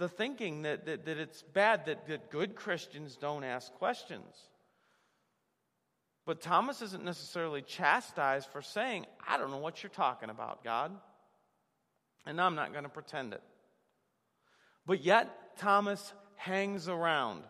the 0.00 0.08
thinking 0.08 0.62
that, 0.62 0.86
that, 0.86 1.04
that 1.04 1.18
it's 1.18 1.42
bad 1.42 1.84
that, 1.84 2.08
that 2.08 2.30
good 2.30 2.56
Christians 2.56 3.16
don't 3.16 3.44
ask 3.44 3.70
questions. 3.74 4.34
But 6.24 6.40
Thomas 6.40 6.80
isn't 6.80 7.04
necessarily 7.04 7.60
chastised 7.60 8.48
for 8.48 8.62
saying, 8.62 9.04
I 9.28 9.36
don't 9.36 9.50
know 9.50 9.58
what 9.58 9.82
you're 9.82 9.90
talking 9.90 10.30
about, 10.30 10.64
God. 10.64 10.90
And 12.24 12.40
I'm 12.40 12.54
not 12.54 12.72
going 12.72 12.84
to 12.84 12.90
pretend 12.90 13.34
it. 13.34 13.42
But 14.86 15.04
yet, 15.04 15.58
Thomas 15.58 16.14
hangs 16.36 16.88
around. 16.88 17.42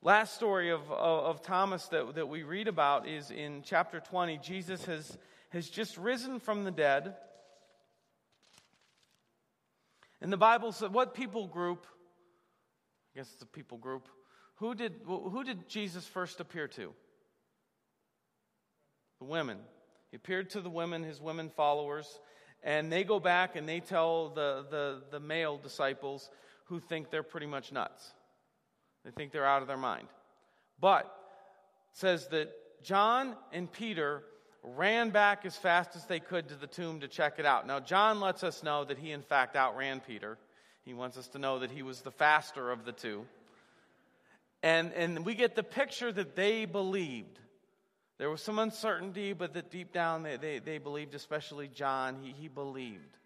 Last 0.00 0.34
story 0.34 0.70
of, 0.70 0.80
of, 0.90 1.24
of, 1.24 1.42
Thomas 1.42 1.88
that, 1.88 2.14
that 2.14 2.28
we 2.28 2.42
read 2.42 2.68
about 2.68 3.06
is 3.06 3.30
in 3.30 3.62
chapter 3.66 4.00
20. 4.00 4.38
Jesus 4.38 4.86
has, 4.86 5.18
has 5.50 5.68
just 5.68 5.98
risen 5.98 6.40
from 6.40 6.64
the 6.64 6.70
dead. 6.70 7.16
And 10.22 10.32
the 10.32 10.36
Bible 10.38 10.70
said, 10.70 10.92
what 10.92 11.14
people 11.14 11.48
group, 11.48 11.84
I 13.14 13.18
guess 13.18 13.30
it's 13.32 13.42
a 13.42 13.46
people 13.46 13.76
group, 13.76 14.08
who 14.56 14.74
did, 14.74 14.94
who 15.04 15.42
did 15.42 15.68
Jesus 15.68 16.06
first 16.06 16.40
appear 16.40 16.68
to? 16.68 16.94
The 19.18 19.24
women. 19.24 19.58
He 20.12 20.16
appeared 20.16 20.50
to 20.50 20.60
the 20.60 20.70
women, 20.70 21.02
his 21.02 21.20
women 21.20 21.50
followers, 21.50 22.20
and 22.62 22.92
they 22.92 23.02
go 23.02 23.18
back 23.18 23.56
and 23.56 23.68
they 23.68 23.80
tell 23.80 24.28
the, 24.28 24.64
the, 24.70 25.02
the 25.10 25.18
male 25.18 25.58
disciples 25.58 26.30
who 26.66 26.78
think 26.78 27.10
they're 27.10 27.24
pretty 27.24 27.46
much 27.46 27.72
nuts. 27.72 28.12
They 29.04 29.10
think 29.10 29.32
they're 29.32 29.44
out 29.44 29.62
of 29.62 29.68
their 29.68 29.76
mind. 29.76 30.06
But 30.80 31.12
says 31.92 32.28
that 32.28 32.52
John 32.84 33.34
and 33.52 33.70
Peter 33.70 34.22
ran 34.62 35.10
back 35.10 35.44
as 35.44 35.56
fast 35.56 35.96
as 35.96 36.06
they 36.06 36.20
could 36.20 36.48
to 36.48 36.54
the 36.54 36.66
tomb 36.66 37.00
to 37.00 37.08
check 37.08 37.38
it 37.38 37.46
out. 37.46 37.66
Now, 37.66 37.80
John 37.80 38.20
lets 38.20 38.44
us 38.44 38.62
know 38.62 38.84
that 38.84 38.98
he, 38.98 39.10
in 39.10 39.22
fact, 39.22 39.56
outran 39.56 40.00
Peter. 40.00 40.38
He 40.84 40.94
wants 40.94 41.16
us 41.16 41.28
to 41.28 41.38
know 41.38 41.60
that 41.60 41.70
he 41.70 41.82
was 41.82 42.02
the 42.02 42.10
faster 42.10 42.70
of 42.70 42.84
the 42.84 42.92
two. 42.92 43.26
And, 44.62 44.92
and 44.92 45.24
we 45.24 45.34
get 45.34 45.54
the 45.54 45.62
picture 45.62 46.12
that 46.12 46.36
they 46.36 46.64
believed. 46.64 47.40
There 48.18 48.30
was 48.30 48.40
some 48.40 48.60
uncertainty, 48.60 49.32
but 49.32 49.54
that 49.54 49.70
deep 49.70 49.92
down 49.92 50.22
they, 50.22 50.36
they, 50.36 50.58
they 50.60 50.78
believed, 50.78 51.14
especially 51.14 51.66
John, 51.68 52.16
he, 52.22 52.30
he 52.30 52.48
believed. 52.48 53.16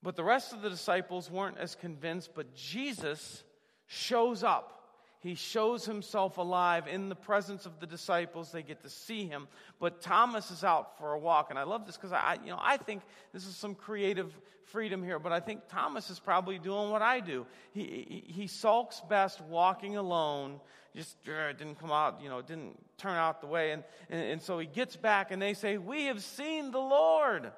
But 0.00 0.14
the 0.14 0.22
rest 0.22 0.52
of 0.52 0.62
the 0.62 0.70
disciples 0.70 1.28
weren't 1.28 1.58
as 1.58 1.74
convinced, 1.74 2.30
but 2.34 2.54
Jesus 2.54 3.42
shows 3.86 4.44
up. 4.44 4.77
He 5.20 5.34
shows 5.34 5.84
himself 5.84 6.38
alive 6.38 6.86
in 6.86 7.08
the 7.08 7.16
presence 7.16 7.66
of 7.66 7.80
the 7.80 7.86
disciples. 7.86 8.52
They 8.52 8.62
get 8.62 8.82
to 8.82 8.88
see 8.88 9.26
him. 9.26 9.48
But 9.80 10.00
Thomas 10.00 10.50
is 10.52 10.62
out 10.62 10.96
for 10.98 11.12
a 11.12 11.18
walk. 11.18 11.50
And 11.50 11.58
I 11.58 11.64
love 11.64 11.86
this 11.86 11.96
because 11.96 12.12
I, 12.12 12.38
you 12.44 12.50
know, 12.50 12.58
I 12.60 12.76
think 12.76 13.02
this 13.32 13.44
is 13.44 13.56
some 13.56 13.74
creative 13.74 14.32
freedom 14.66 15.02
here. 15.02 15.18
But 15.18 15.32
I 15.32 15.40
think 15.40 15.62
Thomas 15.68 16.08
is 16.08 16.20
probably 16.20 16.58
doing 16.58 16.90
what 16.90 17.02
I 17.02 17.18
do. 17.18 17.46
He, 17.72 18.24
he, 18.26 18.32
he 18.32 18.46
sulks 18.46 19.02
best 19.08 19.40
walking 19.40 19.96
alone. 19.96 20.60
Just 20.94 21.16
uh, 21.28 21.52
didn't 21.52 21.80
come 21.80 21.90
out, 21.90 22.20
you 22.22 22.28
know, 22.28 22.40
didn't 22.40 22.78
turn 22.96 23.16
out 23.16 23.40
the 23.40 23.46
way. 23.48 23.72
And, 23.72 23.82
and, 24.10 24.22
and 24.22 24.42
so 24.42 24.58
he 24.58 24.66
gets 24.66 24.96
back 24.96 25.32
and 25.32 25.42
they 25.42 25.54
say, 25.54 25.78
We 25.78 26.04
have 26.04 26.22
seen 26.22 26.70
the 26.70 26.78
Lord. 26.78 27.50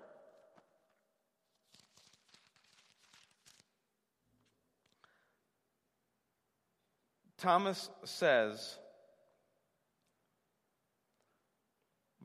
Thomas 7.41 7.89
says, 8.05 8.79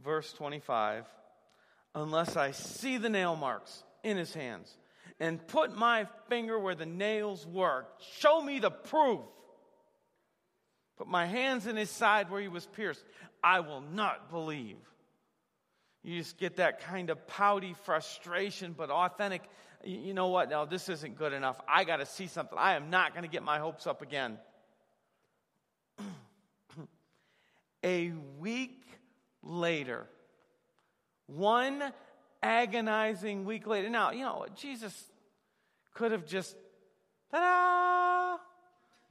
verse 0.03 0.31
25, 0.33 1.05
unless 1.95 2.35
I 2.35 2.51
see 2.51 2.97
the 2.97 3.09
nail 3.09 3.35
marks 3.35 3.83
in 4.03 4.17
his 4.17 4.33
hands 4.33 4.77
and 5.19 5.45
put 5.47 5.75
my 5.75 6.07
finger 6.27 6.59
where 6.59 6.75
the 6.75 6.85
nails 6.85 7.47
were, 7.47 7.85
show 8.19 8.41
me 8.41 8.59
the 8.59 8.69
proof. 8.69 9.21
Put 10.97 11.07
my 11.07 11.25
hands 11.25 11.65
in 11.65 11.77
his 11.77 11.89
side 11.89 12.29
where 12.29 12.41
he 12.41 12.47
was 12.47 12.65
pierced. 12.65 13.03
I 13.43 13.61
will 13.61 13.81
not 13.81 14.29
believe. 14.29 14.77
You 16.03 16.19
just 16.19 16.37
get 16.37 16.57
that 16.57 16.81
kind 16.81 17.09
of 17.09 17.25
pouty 17.25 17.73
frustration, 17.85 18.75
but 18.77 18.89
authentic. 18.89 19.41
You 19.83 20.13
know 20.13 20.27
what? 20.27 20.49
No, 20.49 20.65
this 20.65 20.87
isn't 20.89 21.17
good 21.17 21.33
enough. 21.33 21.59
I 21.67 21.83
got 21.83 21.97
to 21.97 22.05
see 22.05 22.27
something. 22.27 22.57
I 22.57 22.75
am 22.75 22.89
not 22.89 23.13
going 23.13 23.23
to 23.23 23.29
get 23.29 23.43
my 23.43 23.59
hopes 23.59 23.87
up 23.87 24.01
again. 24.01 24.37
A 27.85 28.11
week 28.39 28.81
later, 29.43 30.07
one 31.27 31.83
agonizing 32.41 33.45
week 33.45 33.67
later. 33.67 33.89
Now, 33.89 34.09
you 34.09 34.23
know, 34.23 34.47
Jesus 34.55 35.11
could 35.93 36.11
have 36.11 36.25
just, 36.25 36.55
ta 37.31 37.37
da! 37.37 38.37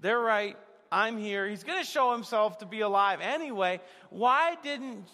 They're 0.00 0.18
right. 0.18 0.56
I'm 0.90 1.16
here. 1.18 1.48
He's 1.48 1.62
going 1.62 1.78
to 1.78 1.88
show 1.88 2.12
himself 2.12 2.58
to 2.58 2.66
be 2.66 2.80
alive 2.80 3.20
anyway. 3.22 3.80
Why 4.10 4.56
didn't 4.62 5.06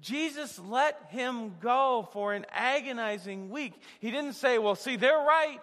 Jesus 0.00 0.58
let 0.58 0.98
him 1.10 1.56
go 1.60 2.08
for 2.12 2.32
an 2.32 2.46
agonizing 2.50 3.50
week? 3.50 3.74
He 4.00 4.10
didn't 4.10 4.32
say, 4.32 4.58
well, 4.58 4.74
see, 4.74 4.96
they're 4.96 5.12
right. 5.12 5.60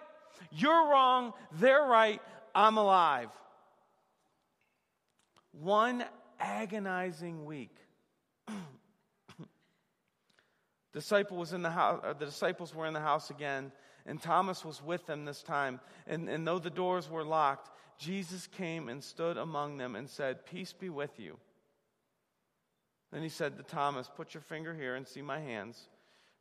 You're 0.52 0.90
wrong. 0.90 1.32
They're 1.58 1.84
right. 1.84 2.22
I'm 2.54 2.76
alive. 2.76 3.30
One 5.52 6.04
agonizing 6.40 7.44
week. 7.44 7.74
Disciple 10.92 11.36
was 11.36 11.52
in 11.52 11.62
the 11.62 11.70
house, 11.70 12.00
uh, 12.02 12.14
the 12.14 12.24
disciples 12.24 12.74
were 12.74 12.86
in 12.86 12.94
the 12.94 13.00
house 13.00 13.30
again, 13.30 13.70
and 14.06 14.20
Thomas 14.20 14.64
was 14.64 14.82
with 14.82 15.04
them 15.06 15.24
this 15.24 15.42
time. 15.42 15.80
And, 16.06 16.28
and 16.28 16.46
though 16.46 16.58
the 16.58 16.70
doors 16.70 17.10
were 17.10 17.24
locked, 17.24 17.70
Jesus 17.98 18.46
came 18.46 18.88
and 18.88 19.02
stood 19.02 19.36
among 19.36 19.76
them 19.76 19.94
and 19.96 20.08
said, 20.08 20.46
Peace 20.46 20.72
be 20.72 20.88
with 20.88 21.18
you. 21.18 21.36
Then 23.12 23.22
he 23.22 23.28
said 23.28 23.56
to 23.56 23.62
Thomas, 23.62 24.10
Put 24.14 24.34
your 24.34 24.42
finger 24.42 24.74
here 24.74 24.94
and 24.94 25.06
see 25.06 25.22
my 25.22 25.40
hands. 25.40 25.88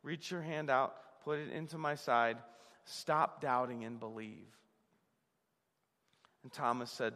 Reach 0.04 0.32
your 0.32 0.42
hand 0.42 0.70
out, 0.70 0.96
put 1.24 1.40
it 1.40 1.52
into 1.52 1.78
my 1.78 1.96
side. 1.96 2.38
Stop 2.86 3.42
doubting 3.42 3.84
and 3.84 4.00
believe. 4.00 4.48
And 6.44 6.54
Thomas 6.54 6.92
said, 6.92 7.14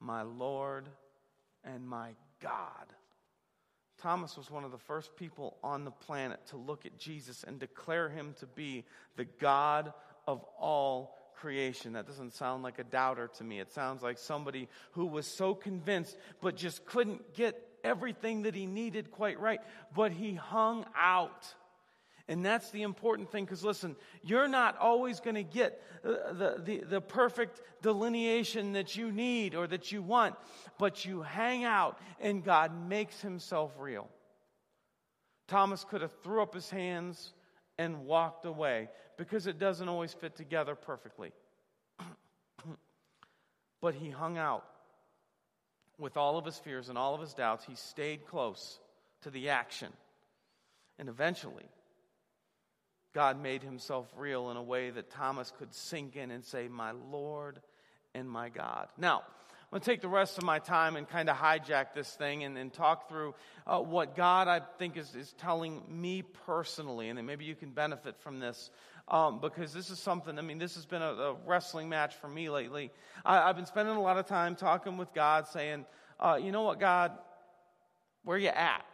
My 0.00 0.22
Lord 0.22 0.88
and 1.64 1.86
my 1.86 2.10
God. 2.40 2.86
Thomas 4.00 4.36
was 4.36 4.50
one 4.50 4.64
of 4.64 4.70
the 4.70 4.78
first 4.78 5.16
people 5.16 5.56
on 5.62 5.84
the 5.84 5.90
planet 5.90 6.38
to 6.48 6.56
look 6.56 6.86
at 6.86 6.98
Jesus 6.98 7.44
and 7.44 7.58
declare 7.58 8.08
him 8.08 8.34
to 8.38 8.46
be 8.46 8.84
the 9.16 9.24
God 9.24 9.92
of 10.26 10.44
all 10.58 11.16
creation. 11.34 11.94
That 11.94 12.06
doesn't 12.06 12.34
sound 12.34 12.62
like 12.62 12.78
a 12.78 12.84
doubter 12.84 13.28
to 13.38 13.44
me. 13.44 13.58
It 13.58 13.72
sounds 13.72 14.02
like 14.02 14.18
somebody 14.18 14.68
who 14.92 15.06
was 15.06 15.26
so 15.26 15.54
convinced 15.54 16.16
but 16.40 16.56
just 16.56 16.84
couldn't 16.84 17.34
get 17.34 17.60
everything 17.82 18.42
that 18.42 18.54
he 18.54 18.66
needed 18.66 19.10
quite 19.10 19.40
right. 19.40 19.60
But 19.94 20.12
he 20.12 20.34
hung 20.34 20.84
out. 20.96 21.54
And 22.28 22.44
that's 22.44 22.70
the 22.70 22.82
important 22.82 23.32
thing 23.32 23.44
because 23.44 23.64
listen, 23.64 23.96
you're 24.22 24.48
not 24.48 24.76
always 24.78 25.18
going 25.20 25.36
to 25.36 25.42
get 25.42 25.82
uh, 26.04 26.32
the, 26.32 26.62
the, 26.62 26.78
the, 26.84 27.00
perfect 27.00 27.62
delineation 27.80 28.74
that 28.74 28.96
you 28.96 29.10
need 29.10 29.54
or 29.54 29.66
that 29.66 29.90
you 29.90 30.02
want, 30.02 30.34
but 30.78 31.06
you 31.06 31.22
hang 31.22 31.64
out 31.64 31.98
and 32.20 32.44
God 32.44 32.88
makes 32.88 33.20
himself 33.22 33.72
real. 33.78 34.08
Thomas 35.46 35.84
could 35.84 36.02
have 36.02 36.12
threw 36.22 36.42
up 36.42 36.54
his 36.54 36.68
hands 36.68 37.32
and 37.78 38.04
walked 38.04 38.44
away 38.44 38.90
because 39.16 39.46
it 39.46 39.58
doesn't 39.58 39.88
always 39.88 40.12
fit 40.12 40.36
together 40.36 40.74
perfectly. 40.74 41.32
but 43.80 43.94
he 43.94 44.10
hung 44.10 44.36
out 44.36 44.64
with 45.98 46.18
all 46.18 46.36
of 46.36 46.44
his 46.44 46.58
fears 46.58 46.90
and 46.90 46.98
all 46.98 47.14
of 47.14 47.22
his 47.22 47.32
doubts. 47.32 47.64
He 47.64 47.74
stayed 47.74 48.26
close 48.26 48.78
to 49.22 49.30
the 49.30 49.48
action. 49.48 49.92
And 50.98 51.08
eventually, 51.08 51.66
God 53.18 53.42
made 53.42 53.64
himself 53.64 54.06
real 54.16 54.48
in 54.52 54.56
a 54.56 54.62
way 54.62 54.90
that 54.90 55.10
Thomas 55.10 55.52
could 55.58 55.74
sink 55.74 56.14
in 56.14 56.30
and 56.30 56.44
say, 56.44 56.68
My 56.68 56.92
Lord 56.92 57.58
and 58.14 58.30
my 58.30 58.48
God. 58.48 58.86
Now, 58.96 59.22
I'm 59.26 59.64
going 59.72 59.80
to 59.80 59.90
take 59.90 60.02
the 60.02 60.06
rest 60.06 60.38
of 60.38 60.44
my 60.44 60.60
time 60.60 60.94
and 60.94 61.08
kind 61.08 61.28
of 61.28 61.36
hijack 61.36 61.94
this 61.96 62.14
thing 62.14 62.44
and, 62.44 62.56
and 62.56 62.72
talk 62.72 63.08
through 63.08 63.34
uh, 63.66 63.80
what 63.80 64.14
God, 64.14 64.46
I 64.46 64.60
think, 64.78 64.96
is, 64.96 65.16
is 65.16 65.32
telling 65.32 65.82
me 65.88 66.22
personally, 66.46 67.08
and 67.08 67.18
then 67.18 67.26
maybe 67.26 67.44
you 67.44 67.56
can 67.56 67.70
benefit 67.70 68.16
from 68.20 68.38
this. 68.38 68.70
Um, 69.08 69.40
because 69.40 69.72
this 69.72 69.90
is 69.90 69.98
something, 69.98 70.38
I 70.38 70.42
mean, 70.42 70.58
this 70.58 70.76
has 70.76 70.86
been 70.86 71.02
a, 71.02 71.12
a 71.12 71.34
wrestling 71.44 71.88
match 71.88 72.14
for 72.14 72.28
me 72.28 72.48
lately. 72.48 72.92
I, 73.24 73.48
have 73.48 73.56
been 73.56 73.66
spending 73.66 73.96
a 73.96 74.00
lot 74.00 74.16
of 74.16 74.26
time 74.26 74.54
talking 74.54 74.96
with 74.96 75.12
God, 75.12 75.48
saying, 75.48 75.86
uh, 76.20 76.38
you 76.40 76.52
know 76.52 76.62
what, 76.62 76.78
God, 76.78 77.18
where 78.22 78.38
you 78.38 78.50
at? 78.50 78.84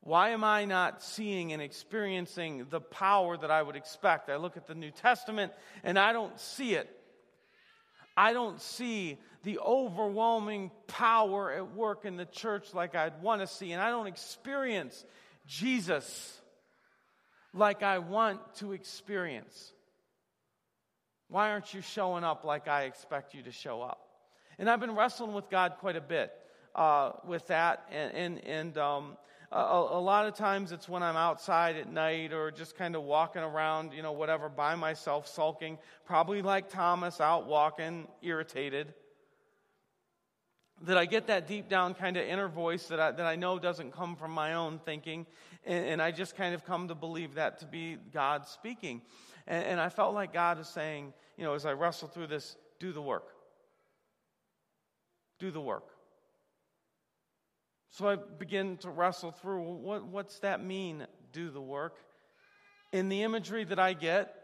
Why 0.00 0.30
am 0.30 0.44
I 0.44 0.64
not 0.64 1.02
seeing 1.02 1.52
and 1.52 1.60
experiencing 1.60 2.66
the 2.70 2.80
power 2.80 3.36
that 3.36 3.50
I 3.50 3.62
would 3.62 3.76
expect? 3.76 4.30
I 4.30 4.36
look 4.36 4.56
at 4.56 4.66
the 4.66 4.74
New 4.74 4.90
Testament 4.90 5.52
and 5.82 5.98
I 5.98 6.12
don't 6.12 6.38
see 6.38 6.74
it. 6.74 6.94
I 8.16 8.32
don't 8.32 8.60
see 8.60 9.16
the 9.44 9.60
overwhelming 9.60 10.72
power 10.88 11.52
at 11.52 11.74
work 11.74 12.04
in 12.04 12.16
the 12.16 12.24
church 12.24 12.74
like 12.74 12.96
I'd 12.96 13.22
want 13.22 13.42
to 13.42 13.46
see, 13.46 13.70
and 13.70 13.80
I 13.80 13.90
don't 13.90 14.08
experience 14.08 15.04
Jesus 15.46 16.40
like 17.54 17.84
I 17.84 18.00
want 18.00 18.40
to 18.56 18.72
experience. 18.72 19.72
Why 21.28 21.50
aren't 21.50 21.72
you 21.72 21.80
showing 21.80 22.24
up 22.24 22.44
like 22.44 22.66
I 22.66 22.84
expect 22.84 23.34
you 23.34 23.42
to 23.42 23.52
show 23.52 23.82
up? 23.82 24.00
And 24.58 24.68
I've 24.68 24.80
been 24.80 24.96
wrestling 24.96 25.32
with 25.32 25.48
God 25.48 25.74
quite 25.78 25.94
a 25.94 26.00
bit 26.00 26.32
uh, 26.74 27.12
with 27.24 27.46
that, 27.46 27.86
and 27.92 28.12
and, 28.14 28.44
and 28.44 28.78
um, 28.78 29.16
a, 29.50 29.56
a, 29.56 30.00
lot 30.00 30.26
of 30.26 30.34
times 30.34 30.72
it's 30.72 30.88
when 30.88 31.02
I'm 31.02 31.16
outside 31.16 31.76
at 31.76 31.90
night 31.90 32.32
or 32.32 32.50
just 32.50 32.76
kind 32.76 32.94
of 32.94 33.02
walking 33.02 33.42
around, 33.42 33.94
you 33.94 34.02
know, 34.02 34.12
whatever, 34.12 34.48
by 34.48 34.74
myself, 34.74 35.26
sulking, 35.26 35.78
probably 36.04 36.42
like 36.42 36.68
Thomas, 36.68 37.20
out 37.20 37.46
walking, 37.46 38.06
irritated. 38.20 38.92
that 40.82 40.98
I 40.98 41.06
get 41.06 41.28
that 41.28 41.48
deep 41.48 41.68
down 41.68 41.94
kind 41.94 42.18
of 42.18 42.26
inner 42.26 42.48
voice 42.48 42.88
that 42.88 43.00
I, 43.00 43.10
that 43.12 43.24
I 43.24 43.36
know 43.36 43.58
doesn't 43.58 43.92
come 43.92 44.16
from 44.16 44.32
my 44.32 44.52
own 44.54 44.80
thinking. 44.84 45.26
And, 45.64 45.84
and 45.86 46.02
I 46.02 46.10
just 46.10 46.36
kind 46.36 46.54
of 46.54 46.64
come 46.66 46.88
to 46.88 46.94
believe 46.94 47.34
that 47.34 47.60
to 47.60 47.66
be 47.66 47.96
God 48.12 48.46
speaking. 48.46 49.00
And, 49.46 49.64
and 49.64 49.80
I 49.80 49.88
felt 49.88 50.12
like 50.12 50.32
God 50.32 50.60
is 50.60 50.68
saying, 50.68 51.14
you 51.38 51.44
know, 51.44 51.54
as 51.54 51.64
I 51.64 51.72
wrestle 51.72 52.08
through 52.08 52.26
this, 52.26 52.56
do 52.78 52.92
the 52.92 53.02
work. 53.02 53.28
Do 55.38 55.50
the 55.50 55.60
work. 55.60 55.97
So 57.90 58.08
I 58.08 58.16
begin 58.16 58.76
to 58.78 58.90
wrestle 58.90 59.32
through 59.32 59.62
what, 59.62 60.06
what's 60.06 60.38
that 60.40 60.64
mean, 60.64 61.06
do 61.32 61.50
the 61.50 61.60
work? 61.60 61.96
In 62.92 63.08
the 63.08 63.22
imagery 63.22 63.64
that 63.64 63.78
I 63.78 63.92
get 63.92 64.34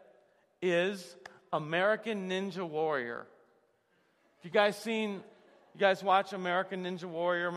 is 0.60 1.16
American 1.52 2.28
Ninja 2.28 2.68
Warrior. 2.68 3.26
Have 4.36 4.44
you 4.44 4.50
guys 4.50 4.76
seen 4.76 5.22
you 5.74 5.80
guys 5.80 6.04
watch 6.04 6.32
American 6.32 6.84
Ninja 6.84 7.04
Warrior? 7.04 7.52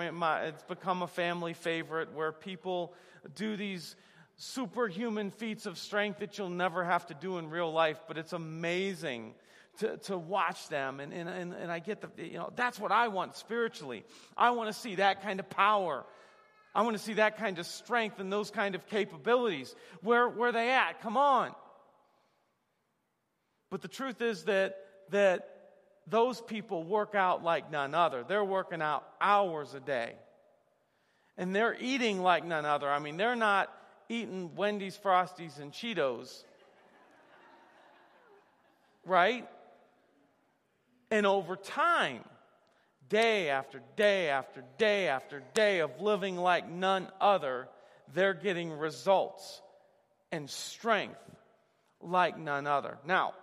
It's 0.47 0.63
become 0.63 1.03
a 1.03 1.07
family 1.07 1.53
favorite 1.53 2.13
where 2.13 2.31
people 2.31 2.93
do 3.35 3.55
these 3.55 3.95
superhuman 4.37 5.31
feats 5.31 5.65
of 5.65 5.77
strength 5.77 6.19
that 6.19 6.37
you'll 6.37 6.49
never 6.49 6.83
have 6.83 7.05
to 7.07 7.13
do 7.13 7.37
in 7.37 7.49
real 7.49 7.71
life, 7.71 7.99
but 8.07 8.17
it's 8.17 8.33
amazing 8.33 9.33
to, 9.79 9.97
to 9.97 10.17
watch 10.17 10.69
them. 10.69 10.99
And, 10.99 11.13
and, 11.13 11.29
and, 11.29 11.53
and 11.53 11.71
I 11.71 11.79
get 11.79 12.01
the, 12.01 12.23
you 12.23 12.37
know, 12.37 12.51
that's 12.55 12.79
what 12.79 12.91
I 12.91 13.07
want 13.07 13.35
spiritually. 13.35 14.03
I 14.35 14.51
want 14.51 14.73
to 14.73 14.79
see 14.79 14.95
that 14.95 15.21
kind 15.21 15.39
of 15.39 15.49
power. 15.49 16.05
I 16.73 16.81
want 16.83 16.97
to 16.97 17.03
see 17.03 17.13
that 17.13 17.37
kind 17.37 17.59
of 17.59 17.65
strength 17.65 18.19
and 18.19 18.31
those 18.31 18.51
kind 18.51 18.75
of 18.75 18.87
capabilities. 18.87 19.73
Where, 20.01 20.27
where 20.29 20.51
they 20.51 20.69
at? 20.69 21.01
Come 21.01 21.17
on. 21.17 21.53
But 23.69 23.81
the 23.81 23.87
truth 23.87 24.21
is 24.21 24.43
that, 24.45 24.77
that 25.09 25.49
those 26.07 26.39
people 26.39 26.83
work 26.83 27.15
out 27.15 27.43
like 27.43 27.71
none 27.71 27.93
other. 27.93 28.23
They're 28.27 28.45
working 28.45 28.81
out 28.81 29.03
hours 29.19 29.73
a 29.73 29.79
day. 29.79 30.13
And 31.37 31.55
they're 31.55 31.75
eating 31.79 32.21
like 32.21 32.45
none 32.45 32.65
other. 32.65 32.89
I 32.89 32.99
mean, 32.99 33.17
they're 33.17 33.35
not 33.35 33.71
eating 34.09 34.55
Wendy's, 34.55 34.97
Frosties, 34.97 35.59
and 35.59 35.71
Cheetos. 35.71 36.43
right? 39.05 39.47
And 41.09 41.25
over 41.25 41.55
time, 41.55 42.23
day 43.09 43.49
after 43.49 43.81
day 43.95 44.29
after 44.29 44.63
day 44.77 45.07
after 45.07 45.41
day 45.53 45.79
of 45.79 46.01
living 46.01 46.37
like 46.37 46.69
none 46.69 47.07
other, 47.21 47.67
they're 48.13 48.33
getting 48.33 48.71
results 48.71 49.61
and 50.31 50.49
strength 50.49 51.19
like 52.01 52.37
none 52.37 52.67
other. 52.67 52.97
Now, 53.05 53.33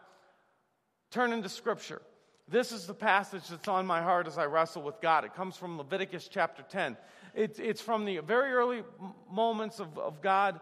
turn 1.11 1.33
into 1.33 1.49
Scripture. 1.49 2.03
This 2.49 2.73
is 2.73 2.87
the 2.87 2.95
passage 2.95 3.49
that's 3.49 3.69
on 3.69 3.87
my 3.87 4.03
heart 4.03 4.27
as 4.27 4.37
I 4.37 4.45
wrestle 4.45 4.83
with 4.83 5.01
God. 5.01 5.25
It 5.25 5.35
comes 5.35 5.57
from 5.57 5.79
Leviticus 5.79 6.29
chapter 6.31 6.63
10. 6.63 6.99
It's, 7.35 7.59
it's 7.59 7.81
from 7.81 8.05
the 8.05 8.19
very 8.19 8.53
early 8.53 8.83
moments 9.31 9.81
of, 9.81 9.99
of 9.99 10.21
God 10.21 10.61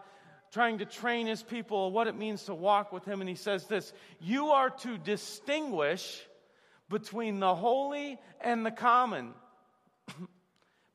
trying 0.53 0.77
to 0.77 0.85
train 0.85 1.27
his 1.27 1.43
people 1.43 1.91
what 1.91 2.07
it 2.07 2.15
means 2.15 2.43
to 2.45 2.55
walk 2.55 2.93
with 2.93 3.03
him. 3.03 3.19
And 3.19 3.29
he 3.29 3.35
says 3.35 3.65
this 3.65 3.91
You 4.21 4.47
are 4.47 4.69
to 4.69 4.97
distinguish 4.97 6.21
between 6.89 7.39
the 7.39 7.55
holy 7.55 8.19
and 8.41 8.65
the 8.65 8.71
common, 8.71 9.33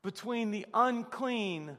between 0.03 0.51
the 0.51 0.65
unclean 0.73 1.77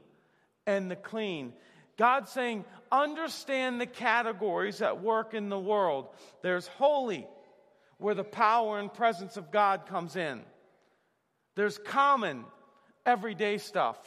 and 0.67 0.89
the 0.89 0.95
clean. 0.95 1.53
God's 1.97 2.31
saying, 2.31 2.65
understand 2.91 3.79
the 3.79 3.85
categories 3.85 4.81
at 4.81 5.01
work 5.01 5.33
in 5.33 5.49
the 5.49 5.59
world. 5.59 6.09
There's 6.41 6.67
holy, 6.67 7.27
where 7.97 8.15
the 8.15 8.23
power 8.23 8.79
and 8.79 8.93
presence 8.93 9.37
of 9.37 9.51
God 9.51 9.85
comes 9.85 10.15
in. 10.15 10.41
There's 11.55 11.77
common, 11.77 12.45
everyday 13.05 13.57
stuff. 13.57 13.97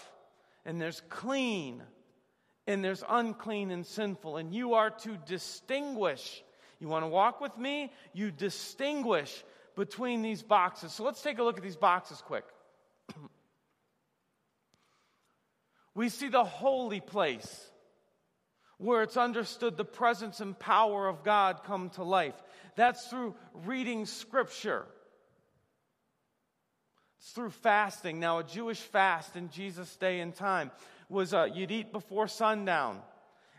And 0.65 0.81
there's 0.81 1.03
clean, 1.09 1.83
and 2.67 2.83
there's 2.83 3.05
unclean 3.09 3.71
and 3.71 3.85
sinful. 3.85 4.39
And 4.39 4.55
you 4.55 4.75
are 4.75 4.91
to 4.91 5.17
distinguish. 5.27 6.43
You 6.81 6.89
want 6.89 7.05
to 7.05 7.09
walk 7.09 7.41
with 7.41 7.57
me? 7.59 7.93
You 8.13 8.31
distinguish 8.31 9.45
between 9.77 10.23
these 10.23 10.43
boxes. 10.43 10.93
So 10.93 11.05
let's 11.05 11.23
take 11.23 11.39
a 11.39 11.43
look 11.43 11.57
at 11.57 11.63
these 11.63 11.77
boxes 11.77 12.23
quick. 12.23 12.45
we 15.95 16.09
see 16.09 16.29
the 16.29 16.45
holy 16.45 17.01
place 17.01 17.71
where 18.79 19.03
it's 19.03 19.17
understood 19.17 19.77
the 19.77 19.85
presence 19.85 20.41
and 20.41 20.59
power 20.59 21.09
of 21.09 21.23
God 21.25 21.63
come 21.65 21.91
to 21.91 22.03
life. 22.03 22.35
That's 22.77 23.07
through 23.07 23.35
reading 23.65 24.07
scripture. 24.07 24.85
It's 27.19 27.31
through 27.31 27.51
fasting. 27.51 28.21
Now, 28.21 28.39
a 28.39 28.45
Jewish 28.45 28.81
fast 28.81 29.37
in 29.37 29.49
Jesus' 29.51 29.97
day 29.97 30.21
and 30.21 30.35
time 30.35 30.71
was 31.09 31.33
uh, 31.33 31.49
you'd 31.53 31.71
eat 31.71 31.93
before 31.93 32.29
sundown. 32.29 33.01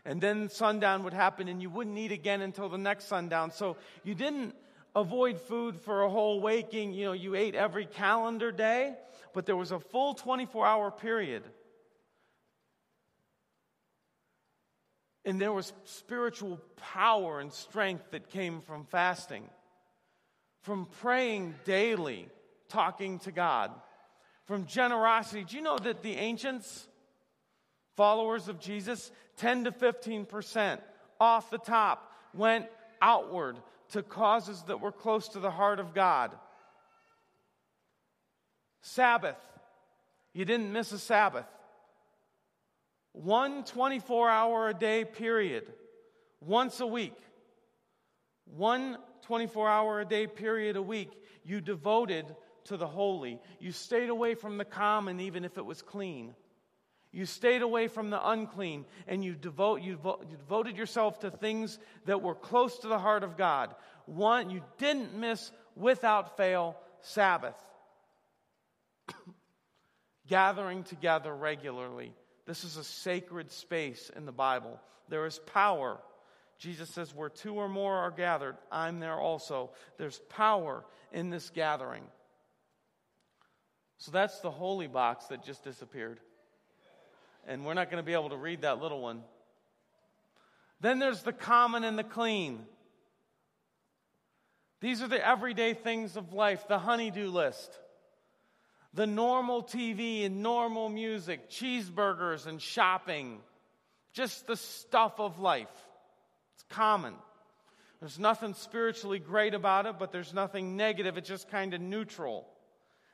And 0.04 0.20
then 0.20 0.50
sundown 0.50 1.02
would 1.02 1.14
happen, 1.14 1.48
and 1.48 1.60
you 1.60 1.68
wouldn't 1.68 1.98
eat 1.98 2.12
again 2.12 2.40
until 2.40 2.68
the 2.68 2.78
next 2.78 3.06
sundown. 3.08 3.50
So 3.50 3.76
you 4.04 4.14
didn't 4.14 4.54
avoid 4.96 5.40
food 5.40 5.76
for 5.76 6.02
a 6.02 6.10
whole 6.10 6.40
waking. 6.40 6.92
You 6.92 7.04
know, 7.06 7.12
you 7.12 7.36
ate 7.36 7.54
every 7.54 7.86
calendar 7.86 8.50
day, 8.50 8.94
but 9.32 9.46
there 9.46 9.56
was 9.56 9.70
a 9.70 9.78
full 9.78 10.14
24 10.14 10.66
hour 10.66 10.90
period 10.90 11.44
And 15.26 15.40
there 15.40 15.52
was 15.52 15.72
spiritual 15.84 16.60
power 16.76 17.40
and 17.40 17.52
strength 17.52 18.12
that 18.12 18.30
came 18.30 18.60
from 18.60 18.84
fasting, 18.84 19.42
from 20.62 20.86
praying 21.00 21.56
daily, 21.64 22.28
talking 22.68 23.18
to 23.20 23.32
God, 23.32 23.72
from 24.44 24.66
generosity. 24.66 25.42
Do 25.42 25.56
you 25.56 25.62
know 25.62 25.78
that 25.78 26.04
the 26.04 26.14
ancients, 26.14 26.86
followers 27.96 28.46
of 28.46 28.60
Jesus, 28.60 29.10
10 29.38 29.64
to 29.64 29.72
15% 29.72 30.78
off 31.20 31.50
the 31.50 31.58
top 31.58 32.12
went 32.32 32.66
outward 33.02 33.56
to 33.90 34.02
causes 34.02 34.62
that 34.64 34.80
were 34.80 34.92
close 34.92 35.28
to 35.28 35.40
the 35.40 35.50
heart 35.50 35.80
of 35.80 35.94
God? 35.94 36.32
Sabbath. 38.82 39.36
You 40.32 40.44
didn't 40.44 40.72
miss 40.72 40.92
a 40.92 40.98
Sabbath 40.98 41.46
one 43.16 43.64
24 43.64 44.28
hour 44.28 44.68
a 44.68 44.74
day 44.74 45.04
period, 45.04 45.72
once 46.40 46.80
a 46.80 46.86
week, 46.86 47.16
one 48.44 48.98
24 49.22 49.68
hour 49.68 50.00
a 50.00 50.04
day 50.04 50.26
period 50.26 50.76
a 50.76 50.82
week, 50.82 51.10
you 51.42 51.62
devoted 51.62 52.26
to 52.64 52.76
the 52.76 52.86
holy. 52.86 53.40
You 53.58 53.72
stayed 53.72 54.10
away 54.10 54.34
from 54.34 54.58
the 54.58 54.66
common, 54.66 55.20
even 55.20 55.44
if 55.44 55.56
it 55.56 55.64
was 55.64 55.80
clean. 55.80 56.34
You 57.16 57.24
stayed 57.24 57.62
away 57.62 57.88
from 57.88 58.10
the 58.10 58.28
unclean 58.28 58.84
and 59.08 59.24
you, 59.24 59.32
devote, 59.32 59.80
you, 59.80 59.98
you 60.04 60.36
devoted 60.36 60.76
yourself 60.76 61.20
to 61.20 61.30
things 61.30 61.78
that 62.04 62.20
were 62.20 62.34
close 62.34 62.80
to 62.80 62.88
the 62.88 62.98
heart 62.98 63.24
of 63.24 63.38
God. 63.38 63.74
One, 64.04 64.50
you 64.50 64.62
didn't 64.76 65.14
miss 65.14 65.50
without 65.74 66.36
fail 66.36 66.76
Sabbath. 67.00 67.56
Gathering 70.28 70.84
together 70.84 71.34
regularly 71.34 72.12
this 72.46 72.64
is 72.64 72.76
a 72.76 72.84
sacred 72.84 73.50
space 73.50 74.10
in 74.14 74.26
the 74.26 74.32
Bible. 74.32 74.78
There 75.08 75.24
is 75.24 75.38
power. 75.38 75.98
Jesus 76.58 76.90
says, 76.90 77.14
Where 77.14 77.30
two 77.30 77.54
or 77.54 77.68
more 77.68 77.94
are 77.94 78.10
gathered, 78.10 78.58
I'm 78.70 79.00
there 79.00 79.18
also. 79.18 79.70
There's 79.96 80.20
power 80.28 80.84
in 81.12 81.30
this 81.30 81.48
gathering. 81.48 82.04
So 83.96 84.10
that's 84.10 84.40
the 84.40 84.50
holy 84.50 84.86
box 84.86 85.28
that 85.28 85.42
just 85.42 85.64
disappeared. 85.64 86.20
And 87.46 87.64
we're 87.64 87.74
not 87.74 87.90
going 87.90 88.02
to 88.02 88.06
be 88.06 88.12
able 88.12 88.30
to 88.30 88.36
read 88.36 88.62
that 88.62 88.80
little 88.80 89.00
one. 89.00 89.22
Then 90.80 90.98
there's 90.98 91.22
the 91.22 91.32
common 91.32 91.84
and 91.84 91.98
the 91.98 92.04
clean. 92.04 92.64
These 94.80 95.02
are 95.02 95.08
the 95.08 95.26
everyday 95.26 95.74
things 95.74 96.16
of 96.16 96.32
life, 96.32 96.68
the 96.68 96.78
honeydew 96.78 97.30
list 97.30 97.78
the 98.96 99.06
normal 99.06 99.62
TV 99.62 100.24
and 100.24 100.42
normal 100.42 100.88
music, 100.88 101.50
cheeseburgers 101.50 102.46
and 102.46 102.60
shopping, 102.60 103.38
just 104.14 104.46
the 104.46 104.56
stuff 104.56 105.20
of 105.20 105.38
life. 105.38 105.68
It's 106.54 106.64
common. 106.70 107.12
There's 108.00 108.18
nothing 108.18 108.54
spiritually 108.54 109.18
great 109.18 109.52
about 109.52 109.84
it, 109.84 109.96
but 109.98 110.12
there's 110.12 110.32
nothing 110.32 110.76
negative. 110.76 111.18
It's 111.18 111.28
just 111.28 111.50
kind 111.50 111.74
of 111.74 111.80
neutral. 111.82 112.46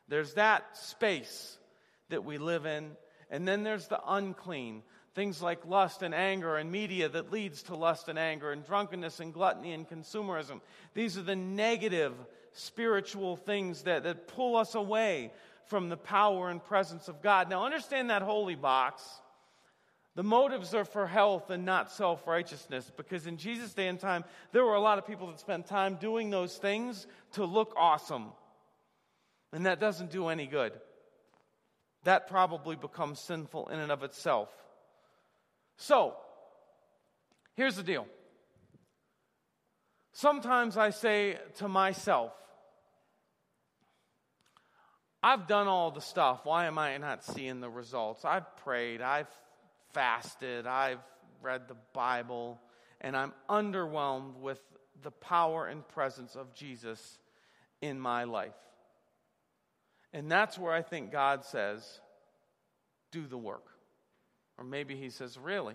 There's 0.06 0.34
that 0.34 0.76
space 0.76 1.58
that 2.10 2.24
we 2.24 2.38
live 2.38 2.64
in. 2.64 2.92
And 3.32 3.48
then 3.48 3.64
there's 3.64 3.88
the 3.88 4.00
unclean. 4.06 4.82
Things 5.14 5.42
like 5.42 5.66
lust 5.66 6.02
and 6.02 6.14
anger 6.14 6.56
and 6.56 6.70
media 6.70 7.08
that 7.08 7.32
leads 7.32 7.64
to 7.64 7.74
lust 7.74 8.08
and 8.08 8.18
anger 8.18 8.52
and 8.52 8.64
drunkenness 8.64 9.20
and 9.20 9.32
gluttony 9.32 9.72
and 9.72 9.88
consumerism. 9.88 10.60
These 10.94 11.18
are 11.18 11.22
the 11.22 11.34
negative 11.34 12.12
spiritual 12.52 13.36
things 13.36 13.82
that, 13.82 14.04
that 14.04 14.28
pull 14.28 14.56
us 14.56 14.74
away 14.74 15.32
from 15.66 15.88
the 15.88 15.96
power 15.96 16.50
and 16.50 16.62
presence 16.62 17.08
of 17.08 17.22
God. 17.22 17.48
Now, 17.48 17.64
understand 17.64 18.10
that 18.10 18.22
holy 18.22 18.54
box. 18.54 19.02
The 20.14 20.22
motives 20.22 20.74
are 20.74 20.84
for 20.84 21.06
health 21.06 21.48
and 21.48 21.64
not 21.64 21.90
self 21.90 22.26
righteousness 22.26 22.90
because 22.98 23.26
in 23.26 23.38
Jesus' 23.38 23.72
day 23.72 23.88
and 23.88 23.98
time, 23.98 24.24
there 24.52 24.64
were 24.64 24.74
a 24.74 24.80
lot 24.80 24.98
of 24.98 25.06
people 25.06 25.28
that 25.28 25.40
spent 25.40 25.66
time 25.66 25.94
doing 25.94 26.28
those 26.28 26.58
things 26.58 27.06
to 27.32 27.46
look 27.46 27.72
awesome. 27.78 28.26
And 29.54 29.64
that 29.64 29.80
doesn't 29.80 30.10
do 30.10 30.28
any 30.28 30.46
good. 30.46 30.72
That 32.04 32.28
probably 32.28 32.76
becomes 32.76 33.20
sinful 33.20 33.68
in 33.68 33.78
and 33.78 33.92
of 33.92 34.02
itself. 34.02 34.48
So, 35.76 36.14
here's 37.54 37.76
the 37.76 37.82
deal. 37.82 38.06
Sometimes 40.12 40.76
I 40.76 40.90
say 40.90 41.38
to 41.56 41.68
myself, 41.68 42.32
I've 45.22 45.46
done 45.46 45.68
all 45.68 45.90
the 45.90 46.00
stuff. 46.00 46.40
Why 46.44 46.66
am 46.66 46.78
I 46.78 46.96
not 46.98 47.24
seeing 47.24 47.60
the 47.60 47.70
results? 47.70 48.24
I've 48.24 48.56
prayed, 48.56 49.00
I've 49.00 49.28
fasted, 49.92 50.66
I've 50.66 50.98
read 51.40 51.68
the 51.68 51.76
Bible, 51.92 52.60
and 53.00 53.16
I'm 53.16 53.32
underwhelmed 53.48 54.36
with 54.38 54.60
the 55.02 55.12
power 55.12 55.66
and 55.66 55.86
presence 55.88 56.34
of 56.34 56.54
Jesus 56.54 57.18
in 57.80 57.98
my 57.98 58.24
life. 58.24 58.54
And 60.12 60.30
that's 60.30 60.58
where 60.58 60.72
I 60.72 60.82
think 60.82 61.10
God 61.10 61.44
says, 61.44 62.00
do 63.10 63.26
the 63.26 63.38
work. 63.38 63.64
Or 64.58 64.64
maybe 64.64 64.96
He 64.96 65.10
says, 65.10 65.38
really? 65.38 65.74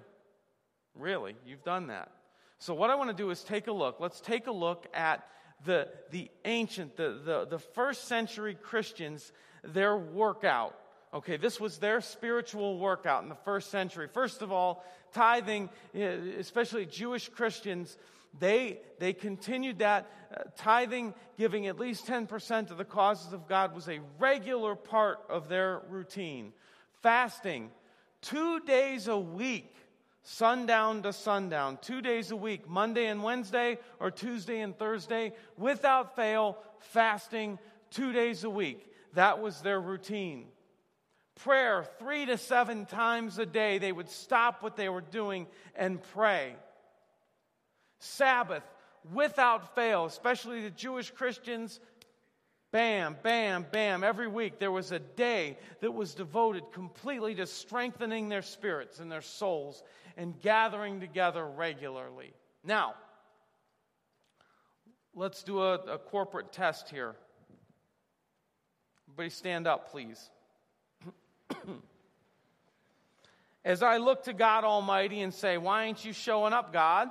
Really? 0.95 1.35
You've 1.45 1.63
done 1.63 1.87
that. 1.87 2.11
So, 2.59 2.73
what 2.73 2.89
I 2.89 2.95
want 2.95 3.09
to 3.09 3.15
do 3.15 3.29
is 3.29 3.43
take 3.43 3.67
a 3.67 3.71
look. 3.71 3.99
Let's 3.99 4.19
take 4.19 4.47
a 4.47 4.51
look 4.51 4.87
at 4.93 5.23
the, 5.65 5.87
the 6.11 6.29
ancient, 6.45 6.97
the, 6.97 7.19
the, 7.23 7.45
the 7.45 7.59
first 7.59 8.07
century 8.07 8.55
Christians, 8.55 9.31
their 9.63 9.95
workout. 9.95 10.75
Okay, 11.13 11.37
this 11.37 11.59
was 11.59 11.77
their 11.77 12.01
spiritual 12.01 12.79
workout 12.79 13.23
in 13.23 13.29
the 13.29 13.35
first 13.35 13.71
century. 13.71 14.07
First 14.07 14.41
of 14.41 14.51
all, 14.51 14.83
tithing, 15.13 15.69
eh, 15.95 16.17
especially 16.39 16.85
Jewish 16.85 17.29
Christians, 17.29 17.97
they, 18.39 18.79
they 18.99 19.13
continued 19.13 19.79
that. 19.79 20.09
Uh, 20.35 20.43
tithing, 20.57 21.13
giving 21.37 21.67
at 21.67 21.79
least 21.79 22.05
10% 22.05 22.71
of 22.71 22.77
the 22.77 22.85
causes 22.85 23.33
of 23.33 23.47
God 23.47 23.73
was 23.73 23.87
a 23.87 23.99
regular 24.19 24.75
part 24.75 25.19
of 25.29 25.47
their 25.47 25.81
routine. 25.89 26.51
Fasting, 27.01 27.71
two 28.21 28.59
days 28.61 29.07
a 29.07 29.17
week, 29.17 29.73
sundown 30.23 31.03
to 31.03 31.13
sundown, 31.13 31.77
two 31.81 32.01
days 32.01 32.31
a 32.31 32.35
week, 32.35 32.67
Monday 32.67 33.05
and 33.05 33.23
Wednesday, 33.23 33.77
or 33.99 34.11
Tuesday 34.11 34.59
and 34.59 34.77
Thursday, 34.77 35.31
without 35.57 36.15
fail, 36.15 36.57
fasting 36.79 37.57
two 37.89 38.11
days 38.11 38.43
a 38.43 38.49
week. 38.49 38.91
That 39.13 39.41
was 39.41 39.61
their 39.61 39.79
routine. 39.79 40.47
Prayer, 41.35 41.85
three 41.99 42.25
to 42.25 42.37
seven 42.37 42.85
times 42.85 43.37
a 43.37 43.45
day, 43.45 43.77
they 43.77 43.91
would 43.91 44.09
stop 44.09 44.63
what 44.63 44.75
they 44.75 44.89
were 44.89 45.01
doing 45.01 45.47
and 45.75 46.01
pray. 46.13 46.55
Sabbath, 47.99 48.63
without 49.13 49.75
fail, 49.75 50.05
especially 50.05 50.61
the 50.61 50.69
Jewish 50.69 51.11
Christians, 51.11 51.79
bam, 52.71 53.17
bam, 53.23 53.65
bam. 53.71 54.03
Every 54.03 54.27
week 54.27 54.59
there 54.59 54.71
was 54.71 54.91
a 54.91 54.99
day 54.99 55.57
that 55.81 55.93
was 55.93 56.13
devoted 56.13 56.71
completely 56.71 57.35
to 57.35 57.47
strengthening 57.47 58.29
their 58.29 58.41
spirits 58.41 58.99
and 58.99 59.11
their 59.11 59.21
souls 59.21 59.83
and 60.15 60.39
gathering 60.41 60.99
together 60.99 61.45
regularly. 61.45 62.33
Now, 62.63 62.95
let's 65.15 65.43
do 65.43 65.61
a, 65.61 65.75
a 65.75 65.97
corporate 65.97 66.51
test 66.51 66.89
here. 66.89 67.15
Everybody 69.07 69.29
stand 69.29 69.67
up, 69.67 69.89
please. 69.91 70.29
As 73.65 73.81
I 73.81 73.97
look 73.97 74.23
to 74.25 74.33
God 74.33 74.63
Almighty 74.63 75.21
and 75.21 75.33
say, 75.33 75.57
Why 75.57 75.85
ain't 75.85 76.05
you 76.05 76.13
showing 76.13 76.53
up, 76.53 76.71
God? 76.71 77.09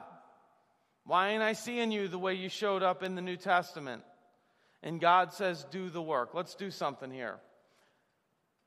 Why 1.07 1.31
ain't 1.31 1.43
I 1.43 1.53
seeing 1.53 1.93
you 1.93 2.09
the 2.09 2.19
way 2.19 2.35
you 2.35 2.49
showed 2.49 2.83
up 2.83 3.05
in 3.05 3.15
the 3.15 3.23
New 3.23 3.37
Testament? 3.37 4.03
And 4.83 5.01
God 5.01 5.33
says, 5.33 5.65
Do 5.71 5.89
the 5.89 6.03
work. 6.03 6.35
Let's 6.35 6.55
do 6.55 6.71
something 6.71 7.11
here. 7.11 7.37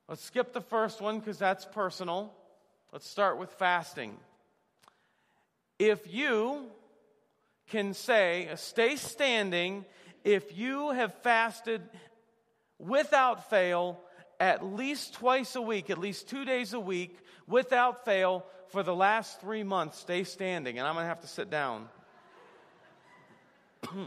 Let's 0.07 0.23
skip 0.23 0.53
the 0.53 0.61
first 0.61 1.01
one 1.01 1.19
because 1.19 1.37
that's 1.37 1.65
personal. 1.65 2.33
Let's 2.91 3.07
start 3.07 3.37
with 3.37 3.51
fasting. 3.51 4.17
If 5.77 6.11
you 6.11 6.65
can 7.67 7.93
say, 7.93 8.47
uh, 8.49 8.55
stay 8.55 8.95
standing, 8.95 9.85
if 10.23 10.57
you 10.57 10.91
have 10.91 11.13
fasted 11.21 11.81
without 12.79 13.49
fail 13.49 13.99
at 14.39 14.65
least 14.65 15.13
twice 15.13 15.55
a 15.55 15.61
week, 15.61 15.89
at 15.89 15.97
least 15.97 16.29
two 16.29 16.45
days 16.45 16.73
a 16.73 16.79
week, 16.79 17.17
without 17.47 18.05
fail, 18.05 18.45
for 18.69 18.81
the 18.81 18.95
last 18.95 19.41
three 19.41 19.63
months, 19.63 19.99
stay 19.99 20.23
standing. 20.23 20.79
And 20.79 20.87
I'm 20.87 20.95
going 20.95 21.03
to 21.03 21.09
have 21.09 21.21
to 21.21 21.27
sit 21.27 21.49
down. 21.49 21.89
Hmm. 23.89 24.05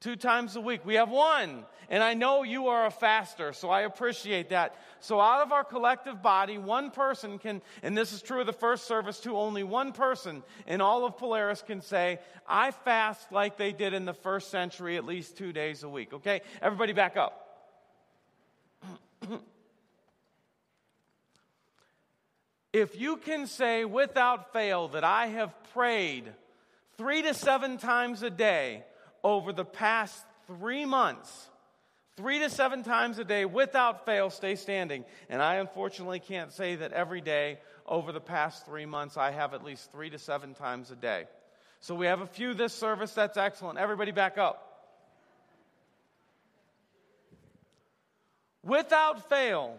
Two 0.00 0.16
times 0.16 0.56
a 0.56 0.60
week. 0.60 0.86
We 0.86 0.94
have 0.94 1.10
one. 1.10 1.64
And 1.90 2.02
I 2.02 2.14
know 2.14 2.42
you 2.42 2.68
are 2.68 2.86
a 2.86 2.90
faster, 2.90 3.52
so 3.52 3.68
I 3.68 3.82
appreciate 3.82 4.48
that. 4.50 4.76
So, 5.00 5.20
out 5.20 5.42
of 5.42 5.52
our 5.52 5.64
collective 5.64 6.22
body, 6.22 6.56
one 6.56 6.92
person 6.92 7.38
can, 7.38 7.60
and 7.82 7.98
this 7.98 8.12
is 8.12 8.22
true 8.22 8.40
of 8.40 8.46
the 8.46 8.52
first 8.52 8.86
service 8.86 9.18
too, 9.18 9.36
only 9.36 9.64
one 9.64 9.92
person 9.92 10.44
in 10.68 10.80
all 10.80 11.04
of 11.04 11.18
Polaris 11.18 11.62
can 11.62 11.80
say, 11.82 12.20
I 12.48 12.70
fast 12.70 13.32
like 13.32 13.58
they 13.58 13.72
did 13.72 13.92
in 13.92 14.04
the 14.04 14.14
first 14.14 14.50
century, 14.50 14.96
at 14.96 15.04
least 15.04 15.36
two 15.36 15.52
days 15.52 15.82
a 15.82 15.88
week. 15.88 16.12
Okay? 16.12 16.42
Everybody 16.62 16.92
back 16.92 17.16
up. 17.16 17.48
if 22.72 22.98
you 22.98 23.16
can 23.16 23.48
say 23.48 23.84
without 23.84 24.52
fail 24.52 24.88
that 24.88 25.02
I 25.02 25.26
have 25.26 25.52
prayed 25.74 26.32
three 27.00 27.22
to 27.22 27.32
seven 27.32 27.78
times 27.78 28.22
a 28.22 28.28
day 28.28 28.84
over 29.24 29.54
the 29.54 29.64
past 29.64 30.22
three 30.46 30.84
months. 30.84 31.48
Three 32.18 32.40
to 32.40 32.50
seven 32.50 32.82
times 32.82 33.18
a 33.18 33.24
day 33.24 33.46
without 33.46 34.04
fail, 34.04 34.28
stay 34.28 34.54
standing. 34.54 35.06
And 35.30 35.40
I 35.40 35.54
unfortunately 35.54 36.20
can't 36.20 36.52
say 36.52 36.76
that 36.76 36.92
every 36.92 37.22
day 37.22 37.58
over 37.86 38.12
the 38.12 38.20
past 38.20 38.66
three 38.66 38.84
months 38.84 39.16
I 39.16 39.30
have 39.30 39.54
at 39.54 39.64
least 39.64 39.90
three 39.90 40.10
to 40.10 40.18
seven 40.18 40.52
times 40.52 40.90
a 40.90 40.94
day. 40.94 41.24
So 41.80 41.94
we 41.94 42.04
have 42.04 42.20
a 42.20 42.26
few 42.26 42.52
this 42.52 42.74
service. 42.74 43.14
That's 43.14 43.38
excellent. 43.38 43.78
Everybody 43.78 44.10
back 44.10 44.36
up. 44.36 44.66
Without 48.62 49.26
fail, 49.30 49.78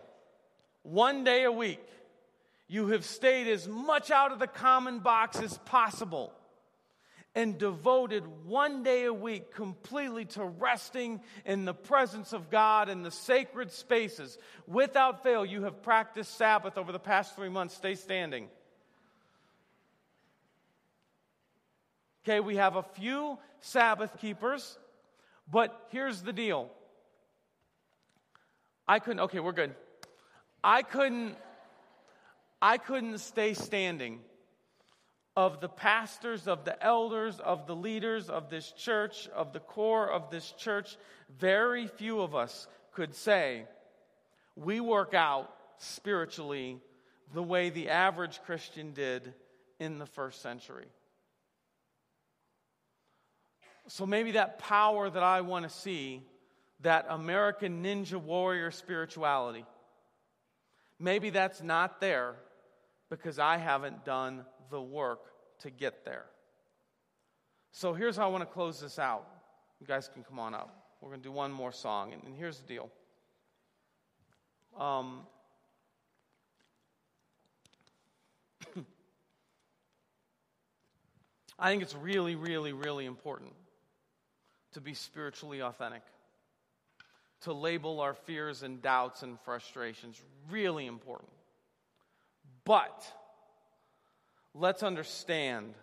one 0.81 1.23
day 1.23 1.43
a 1.43 1.51
week, 1.51 1.85
you 2.67 2.87
have 2.87 3.05
stayed 3.05 3.47
as 3.47 3.67
much 3.67 4.09
out 4.09 4.31
of 4.31 4.39
the 4.39 4.47
common 4.47 5.01
box 5.01 5.39
as 5.39 5.55
possible 5.59 6.33
and 7.33 7.57
devoted 7.57 8.23
one 8.45 8.83
day 8.83 9.05
a 9.05 9.13
week 9.13 9.53
completely 9.53 10.25
to 10.25 10.43
resting 10.43 11.21
in 11.45 11.63
the 11.63 11.73
presence 11.73 12.33
of 12.33 12.49
God 12.49 12.89
in 12.89 13.03
the 13.03 13.11
sacred 13.11 13.71
spaces. 13.71 14.37
Without 14.67 15.23
fail, 15.23 15.45
you 15.45 15.63
have 15.63 15.81
practiced 15.81 16.37
Sabbath 16.37 16.77
over 16.77 16.91
the 16.91 16.99
past 16.99 17.35
three 17.35 17.49
months. 17.49 17.75
Stay 17.75 17.95
standing. 17.95 18.49
Okay, 22.23 22.39
we 22.39 22.57
have 22.57 22.75
a 22.75 22.83
few 22.83 23.39
Sabbath 23.61 24.17
keepers, 24.17 24.77
but 25.49 25.87
here's 25.89 26.21
the 26.21 26.33
deal. 26.33 26.69
I 28.87 28.99
couldn't, 28.99 29.21
okay, 29.21 29.39
we're 29.39 29.53
good. 29.53 29.73
I 30.63 30.81
couldn't, 30.81 31.35
I 32.61 32.77
couldn't 32.77 33.19
stay 33.19 33.53
standing 33.53 34.19
of 35.35 35.61
the 35.61 35.69
pastors, 35.69 36.47
of 36.47 36.65
the 36.65 36.83
elders, 36.83 37.39
of 37.39 37.65
the 37.65 37.75
leaders 37.75 38.29
of 38.29 38.49
this 38.49 38.71
church, 38.71 39.29
of 39.29 39.53
the 39.53 39.59
core 39.59 40.09
of 40.09 40.29
this 40.29 40.51
church, 40.51 40.97
very 41.39 41.87
few 41.87 42.19
of 42.21 42.35
us 42.35 42.67
could 42.93 43.15
say, 43.15 43.65
we 44.55 44.81
work 44.81 45.13
out 45.13 45.53
spiritually 45.77 46.79
the 47.33 47.41
way 47.43 47.69
the 47.69 47.89
average 47.89 48.41
Christian 48.45 48.91
did 48.91 49.33
in 49.79 49.99
the 49.99 50.05
first 50.05 50.41
century. 50.41 50.87
So 53.87 54.05
maybe 54.05 54.31
that 54.31 54.59
power 54.59 55.09
that 55.09 55.23
I 55.23 55.41
want 55.41 55.63
to 55.63 55.69
see, 55.69 56.21
that 56.81 57.05
American 57.09 57.83
ninja 57.83 58.15
warrior 58.15 58.71
spirituality, 58.71 59.65
maybe 60.99 61.29
that's 61.29 61.63
not 61.63 62.01
there 62.01 62.35
because 63.11 63.37
I 63.37 63.57
haven't 63.57 64.03
done 64.05 64.45
the 64.71 64.81
work 64.81 65.19
to 65.59 65.69
get 65.69 66.03
there. 66.05 66.25
So 67.73 67.93
here's 67.93 68.15
how 68.15 68.23
I 68.23 68.29
want 68.29 68.41
to 68.41 68.51
close 68.51 68.79
this 68.79 68.97
out. 68.97 69.27
You 69.79 69.85
guys 69.85 70.09
can 70.11 70.23
come 70.23 70.39
on 70.39 70.55
up. 70.55 70.73
We're 71.01 71.09
going 71.09 71.19
to 71.19 71.27
do 71.27 71.31
one 71.31 71.51
more 71.51 71.73
song. 71.73 72.13
And, 72.13 72.23
and 72.23 72.35
here's 72.35 72.57
the 72.59 72.67
deal. 72.67 72.89
Um, 74.79 75.23
I 81.59 81.69
think 81.69 81.83
it's 81.83 81.95
really, 81.95 82.35
really, 82.35 82.71
really 82.71 83.05
important 83.05 83.51
to 84.71 84.79
be 84.79 84.93
spiritually 84.93 85.61
authentic, 85.61 86.03
to 87.41 87.51
label 87.51 87.99
our 87.99 88.13
fears 88.13 88.63
and 88.63 88.81
doubts 88.81 89.21
and 89.21 89.37
frustrations. 89.41 90.21
Really 90.49 90.85
important. 90.85 91.27
But 92.71 93.05
let's 94.53 94.81
understand 94.81 95.73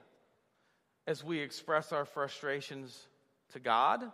as 1.07 1.23
we 1.23 1.39
express 1.41 1.93
our 1.93 2.07
frustrations 2.07 3.09
to 3.53 3.61
God 3.61 4.11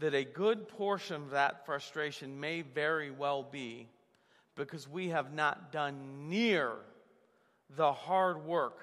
that 0.00 0.12
a 0.12 0.22
good 0.22 0.68
portion 0.68 1.16
of 1.16 1.30
that 1.30 1.64
frustration 1.64 2.40
may 2.40 2.60
very 2.60 3.10
well 3.10 3.42
be 3.42 3.88
because 4.54 4.86
we 4.86 5.08
have 5.08 5.32
not 5.32 5.72
done 5.72 6.28
near 6.28 6.72
the 7.74 7.90
hard 7.90 8.44
work 8.44 8.76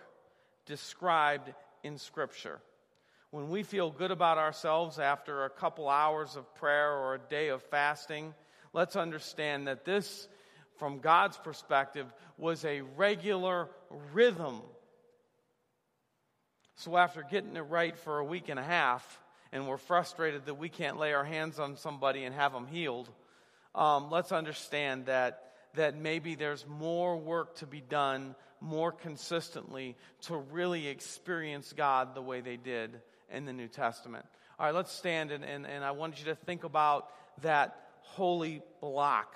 described 0.66 1.54
in 1.84 2.00
Scripture. 2.00 2.60
When 3.30 3.52
we 3.52 3.62
feel 3.62 3.92
good 3.92 4.10
about 4.10 4.40
ourselves 4.40 4.98
after 4.98 5.46
a 5.46 5.52
couple 5.52 5.88
hours 5.88 6.36
of 6.36 6.56
prayer 6.56 6.92
or 6.92 7.14
a 7.14 7.20
day 7.20 7.50
of 7.50 7.62
fasting, 7.62 8.34
let's 8.74 8.96
understand 8.96 9.68
that 9.68 9.86
this, 9.86 10.28
from 10.78 11.00
God's 11.00 11.38
perspective, 11.38 12.08
was 12.38 12.64
a 12.66 12.82
regular 12.82 13.70
rhythm. 14.14 14.62
So 16.76 16.96
after 16.96 17.24
getting 17.24 17.56
it 17.56 17.62
right 17.62 17.98
for 17.98 18.20
a 18.20 18.26
week 18.26 18.50
and 18.50 18.60
a 18.60 18.64
half, 18.64 19.20
and 19.52 19.68
we're 19.68 19.78
frustrated 19.78 20.46
that 20.46 20.56
we 20.56 20.70
can't 20.70 20.98
lay 20.98 21.14
our 21.14 21.24
hands 21.24 21.60
on 21.60 21.78
somebody 21.78 22.24
and 22.24 22.36
have 22.36 22.54
them 22.54 22.68
healed, 22.68 23.10
um, 23.74 24.12
let's 24.12 24.32
understand 24.32 25.08
that, 25.08 25.54
that 25.76 25.98
maybe 25.98 26.36
there's 26.36 26.66
more 26.68 27.18
work 27.18 27.56
to 27.58 27.68
be 27.68 27.82
done 27.82 28.36
more 28.60 28.92
consistently 28.92 29.96
to 30.22 30.36
really 30.36 30.88
experience 30.88 31.74
God 31.74 32.16
the 32.16 32.22
way 32.22 32.42
they 32.42 32.58
did 32.58 33.02
in 33.32 33.46
the 33.46 33.54
New 33.54 33.68
Testament. 33.68 34.26
All 34.60 34.66
right, 34.66 34.76
let's 34.76 34.92
stand 34.92 35.32
and, 35.32 35.44
and, 35.44 35.66
and 35.66 35.84
I 35.84 35.92
want 35.92 36.20
you 36.20 36.26
to 36.26 36.36
think 36.36 36.64
about 36.64 37.10
that 37.42 37.80
holy 38.02 38.62
block. 38.82 39.36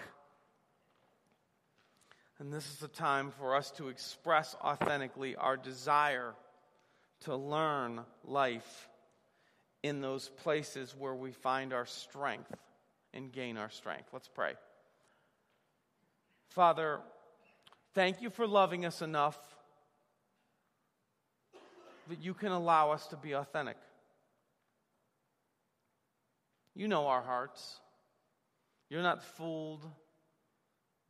And 2.42 2.52
this 2.52 2.66
is 2.66 2.78
the 2.78 2.88
time 2.88 3.30
for 3.38 3.56
us 3.56 3.70
to 3.74 3.90
express 3.90 4.56
authentically 4.64 5.36
our 5.36 5.56
desire 5.56 6.34
to 7.26 7.36
learn 7.36 8.02
life 8.26 8.90
in 9.84 10.02
those 10.02 10.28
places 10.28 10.96
where 10.98 11.14
we 11.14 11.34
find 11.34 11.72
our 11.72 11.86
strength 11.86 12.52
and 13.14 13.32
gain 13.32 13.58
our 13.58 13.70
strength. 13.70 14.10
Let's 14.12 14.28
pray. 14.28 14.54
Father, 16.50 17.02
thank 17.94 18.24
you 18.24 18.32
for 18.32 18.48
loving 18.48 18.88
us 18.88 19.04
enough 19.04 19.38
that 22.10 22.24
you 22.24 22.34
can 22.34 22.52
allow 22.52 22.90
us 22.90 23.06
to 23.10 23.18
be 23.18 23.34
authentic. 23.34 23.78
You 26.74 26.88
know 26.88 27.06
our 27.06 27.22
hearts. 27.22 27.80
You're 28.90 29.04
not 29.04 29.24
fooled 29.24 29.86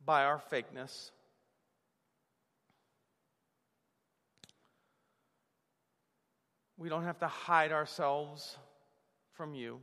by 0.04 0.24
our 0.24 0.42
fakeness. 0.52 1.10
We 6.82 6.88
don't 6.88 7.04
have 7.04 7.20
to 7.20 7.28
hide 7.28 7.70
ourselves 7.70 8.56
from 9.34 9.54
you. 9.54 9.78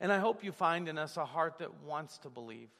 And 0.00 0.10
I 0.10 0.18
hope 0.18 0.42
you 0.42 0.50
find 0.50 0.88
in 0.88 0.96
us 0.96 1.18
a 1.18 1.26
heart 1.26 1.58
that 1.58 1.82
wants 1.82 2.16
to 2.18 2.30
believe, 2.30 2.70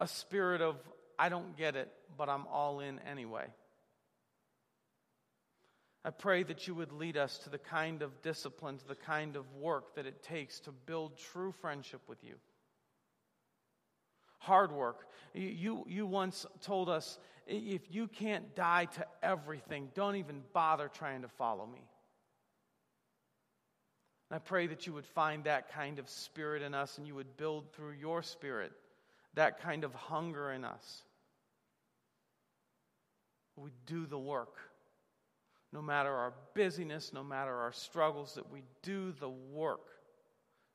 a 0.00 0.08
spirit 0.08 0.60
of, 0.60 0.74
I 1.16 1.28
don't 1.28 1.56
get 1.56 1.76
it, 1.76 1.92
but 2.18 2.28
I'm 2.28 2.48
all 2.48 2.80
in 2.80 2.98
anyway. 3.08 3.46
I 6.04 6.10
pray 6.10 6.42
that 6.42 6.66
you 6.66 6.74
would 6.74 6.90
lead 6.90 7.16
us 7.16 7.38
to 7.38 7.50
the 7.50 7.58
kind 7.58 8.02
of 8.02 8.20
discipline, 8.22 8.78
to 8.78 8.88
the 8.88 8.96
kind 8.96 9.36
of 9.36 9.44
work 9.54 9.94
that 9.94 10.04
it 10.04 10.20
takes 10.24 10.58
to 10.60 10.72
build 10.72 11.16
true 11.16 11.52
friendship 11.52 12.00
with 12.08 12.24
you. 12.24 12.34
Hard 14.38 14.72
work. 14.72 15.06
You, 15.34 15.84
you 15.88 16.06
once 16.06 16.46
told 16.62 16.88
us 16.88 17.18
if 17.46 17.82
you 17.90 18.08
can't 18.08 18.54
die 18.54 18.86
to 18.86 19.06
everything, 19.22 19.90
don't 19.94 20.16
even 20.16 20.42
bother 20.52 20.88
trying 20.88 21.22
to 21.22 21.28
follow 21.28 21.66
me. 21.66 21.84
And 24.30 24.36
I 24.36 24.38
pray 24.40 24.66
that 24.66 24.86
you 24.86 24.92
would 24.92 25.06
find 25.06 25.44
that 25.44 25.72
kind 25.72 25.98
of 25.98 26.08
spirit 26.08 26.62
in 26.62 26.74
us 26.74 26.98
and 26.98 27.06
you 27.06 27.14
would 27.14 27.36
build 27.36 27.72
through 27.72 27.92
your 27.92 28.22
spirit 28.22 28.72
that 29.34 29.60
kind 29.60 29.84
of 29.84 29.94
hunger 29.94 30.50
in 30.50 30.64
us. 30.64 31.02
We 33.56 33.70
do 33.86 34.06
the 34.06 34.18
work. 34.18 34.56
No 35.72 35.80
matter 35.82 36.12
our 36.12 36.32
busyness, 36.54 37.12
no 37.12 37.22
matter 37.22 37.54
our 37.54 37.72
struggles, 37.72 38.34
that 38.34 38.50
we 38.50 38.62
do 38.82 39.12
the 39.12 39.28
work 39.28 39.88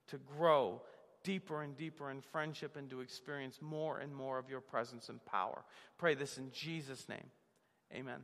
to 0.07 0.17
grow 0.17 0.81
deeper 1.23 1.61
and 1.61 1.77
deeper 1.77 2.11
in 2.11 2.21
friendship 2.21 2.75
and 2.75 2.89
to 2.89 3.01
experience 3.01 3.59
more 3.61 3.99
and 3.99 4.13
more 4.13 4.37
of 4.37 4.49
your 4.49 4.61
presence 4.61 5.09
and 5.09 5.23
power. 5.25 5.63
Pray 5.97 6.15
this 6.15 6.37
in 6.37 6.51
Jesus' 6.51 7.07
name. 7.07 7.29
Amen. 7.93 8.21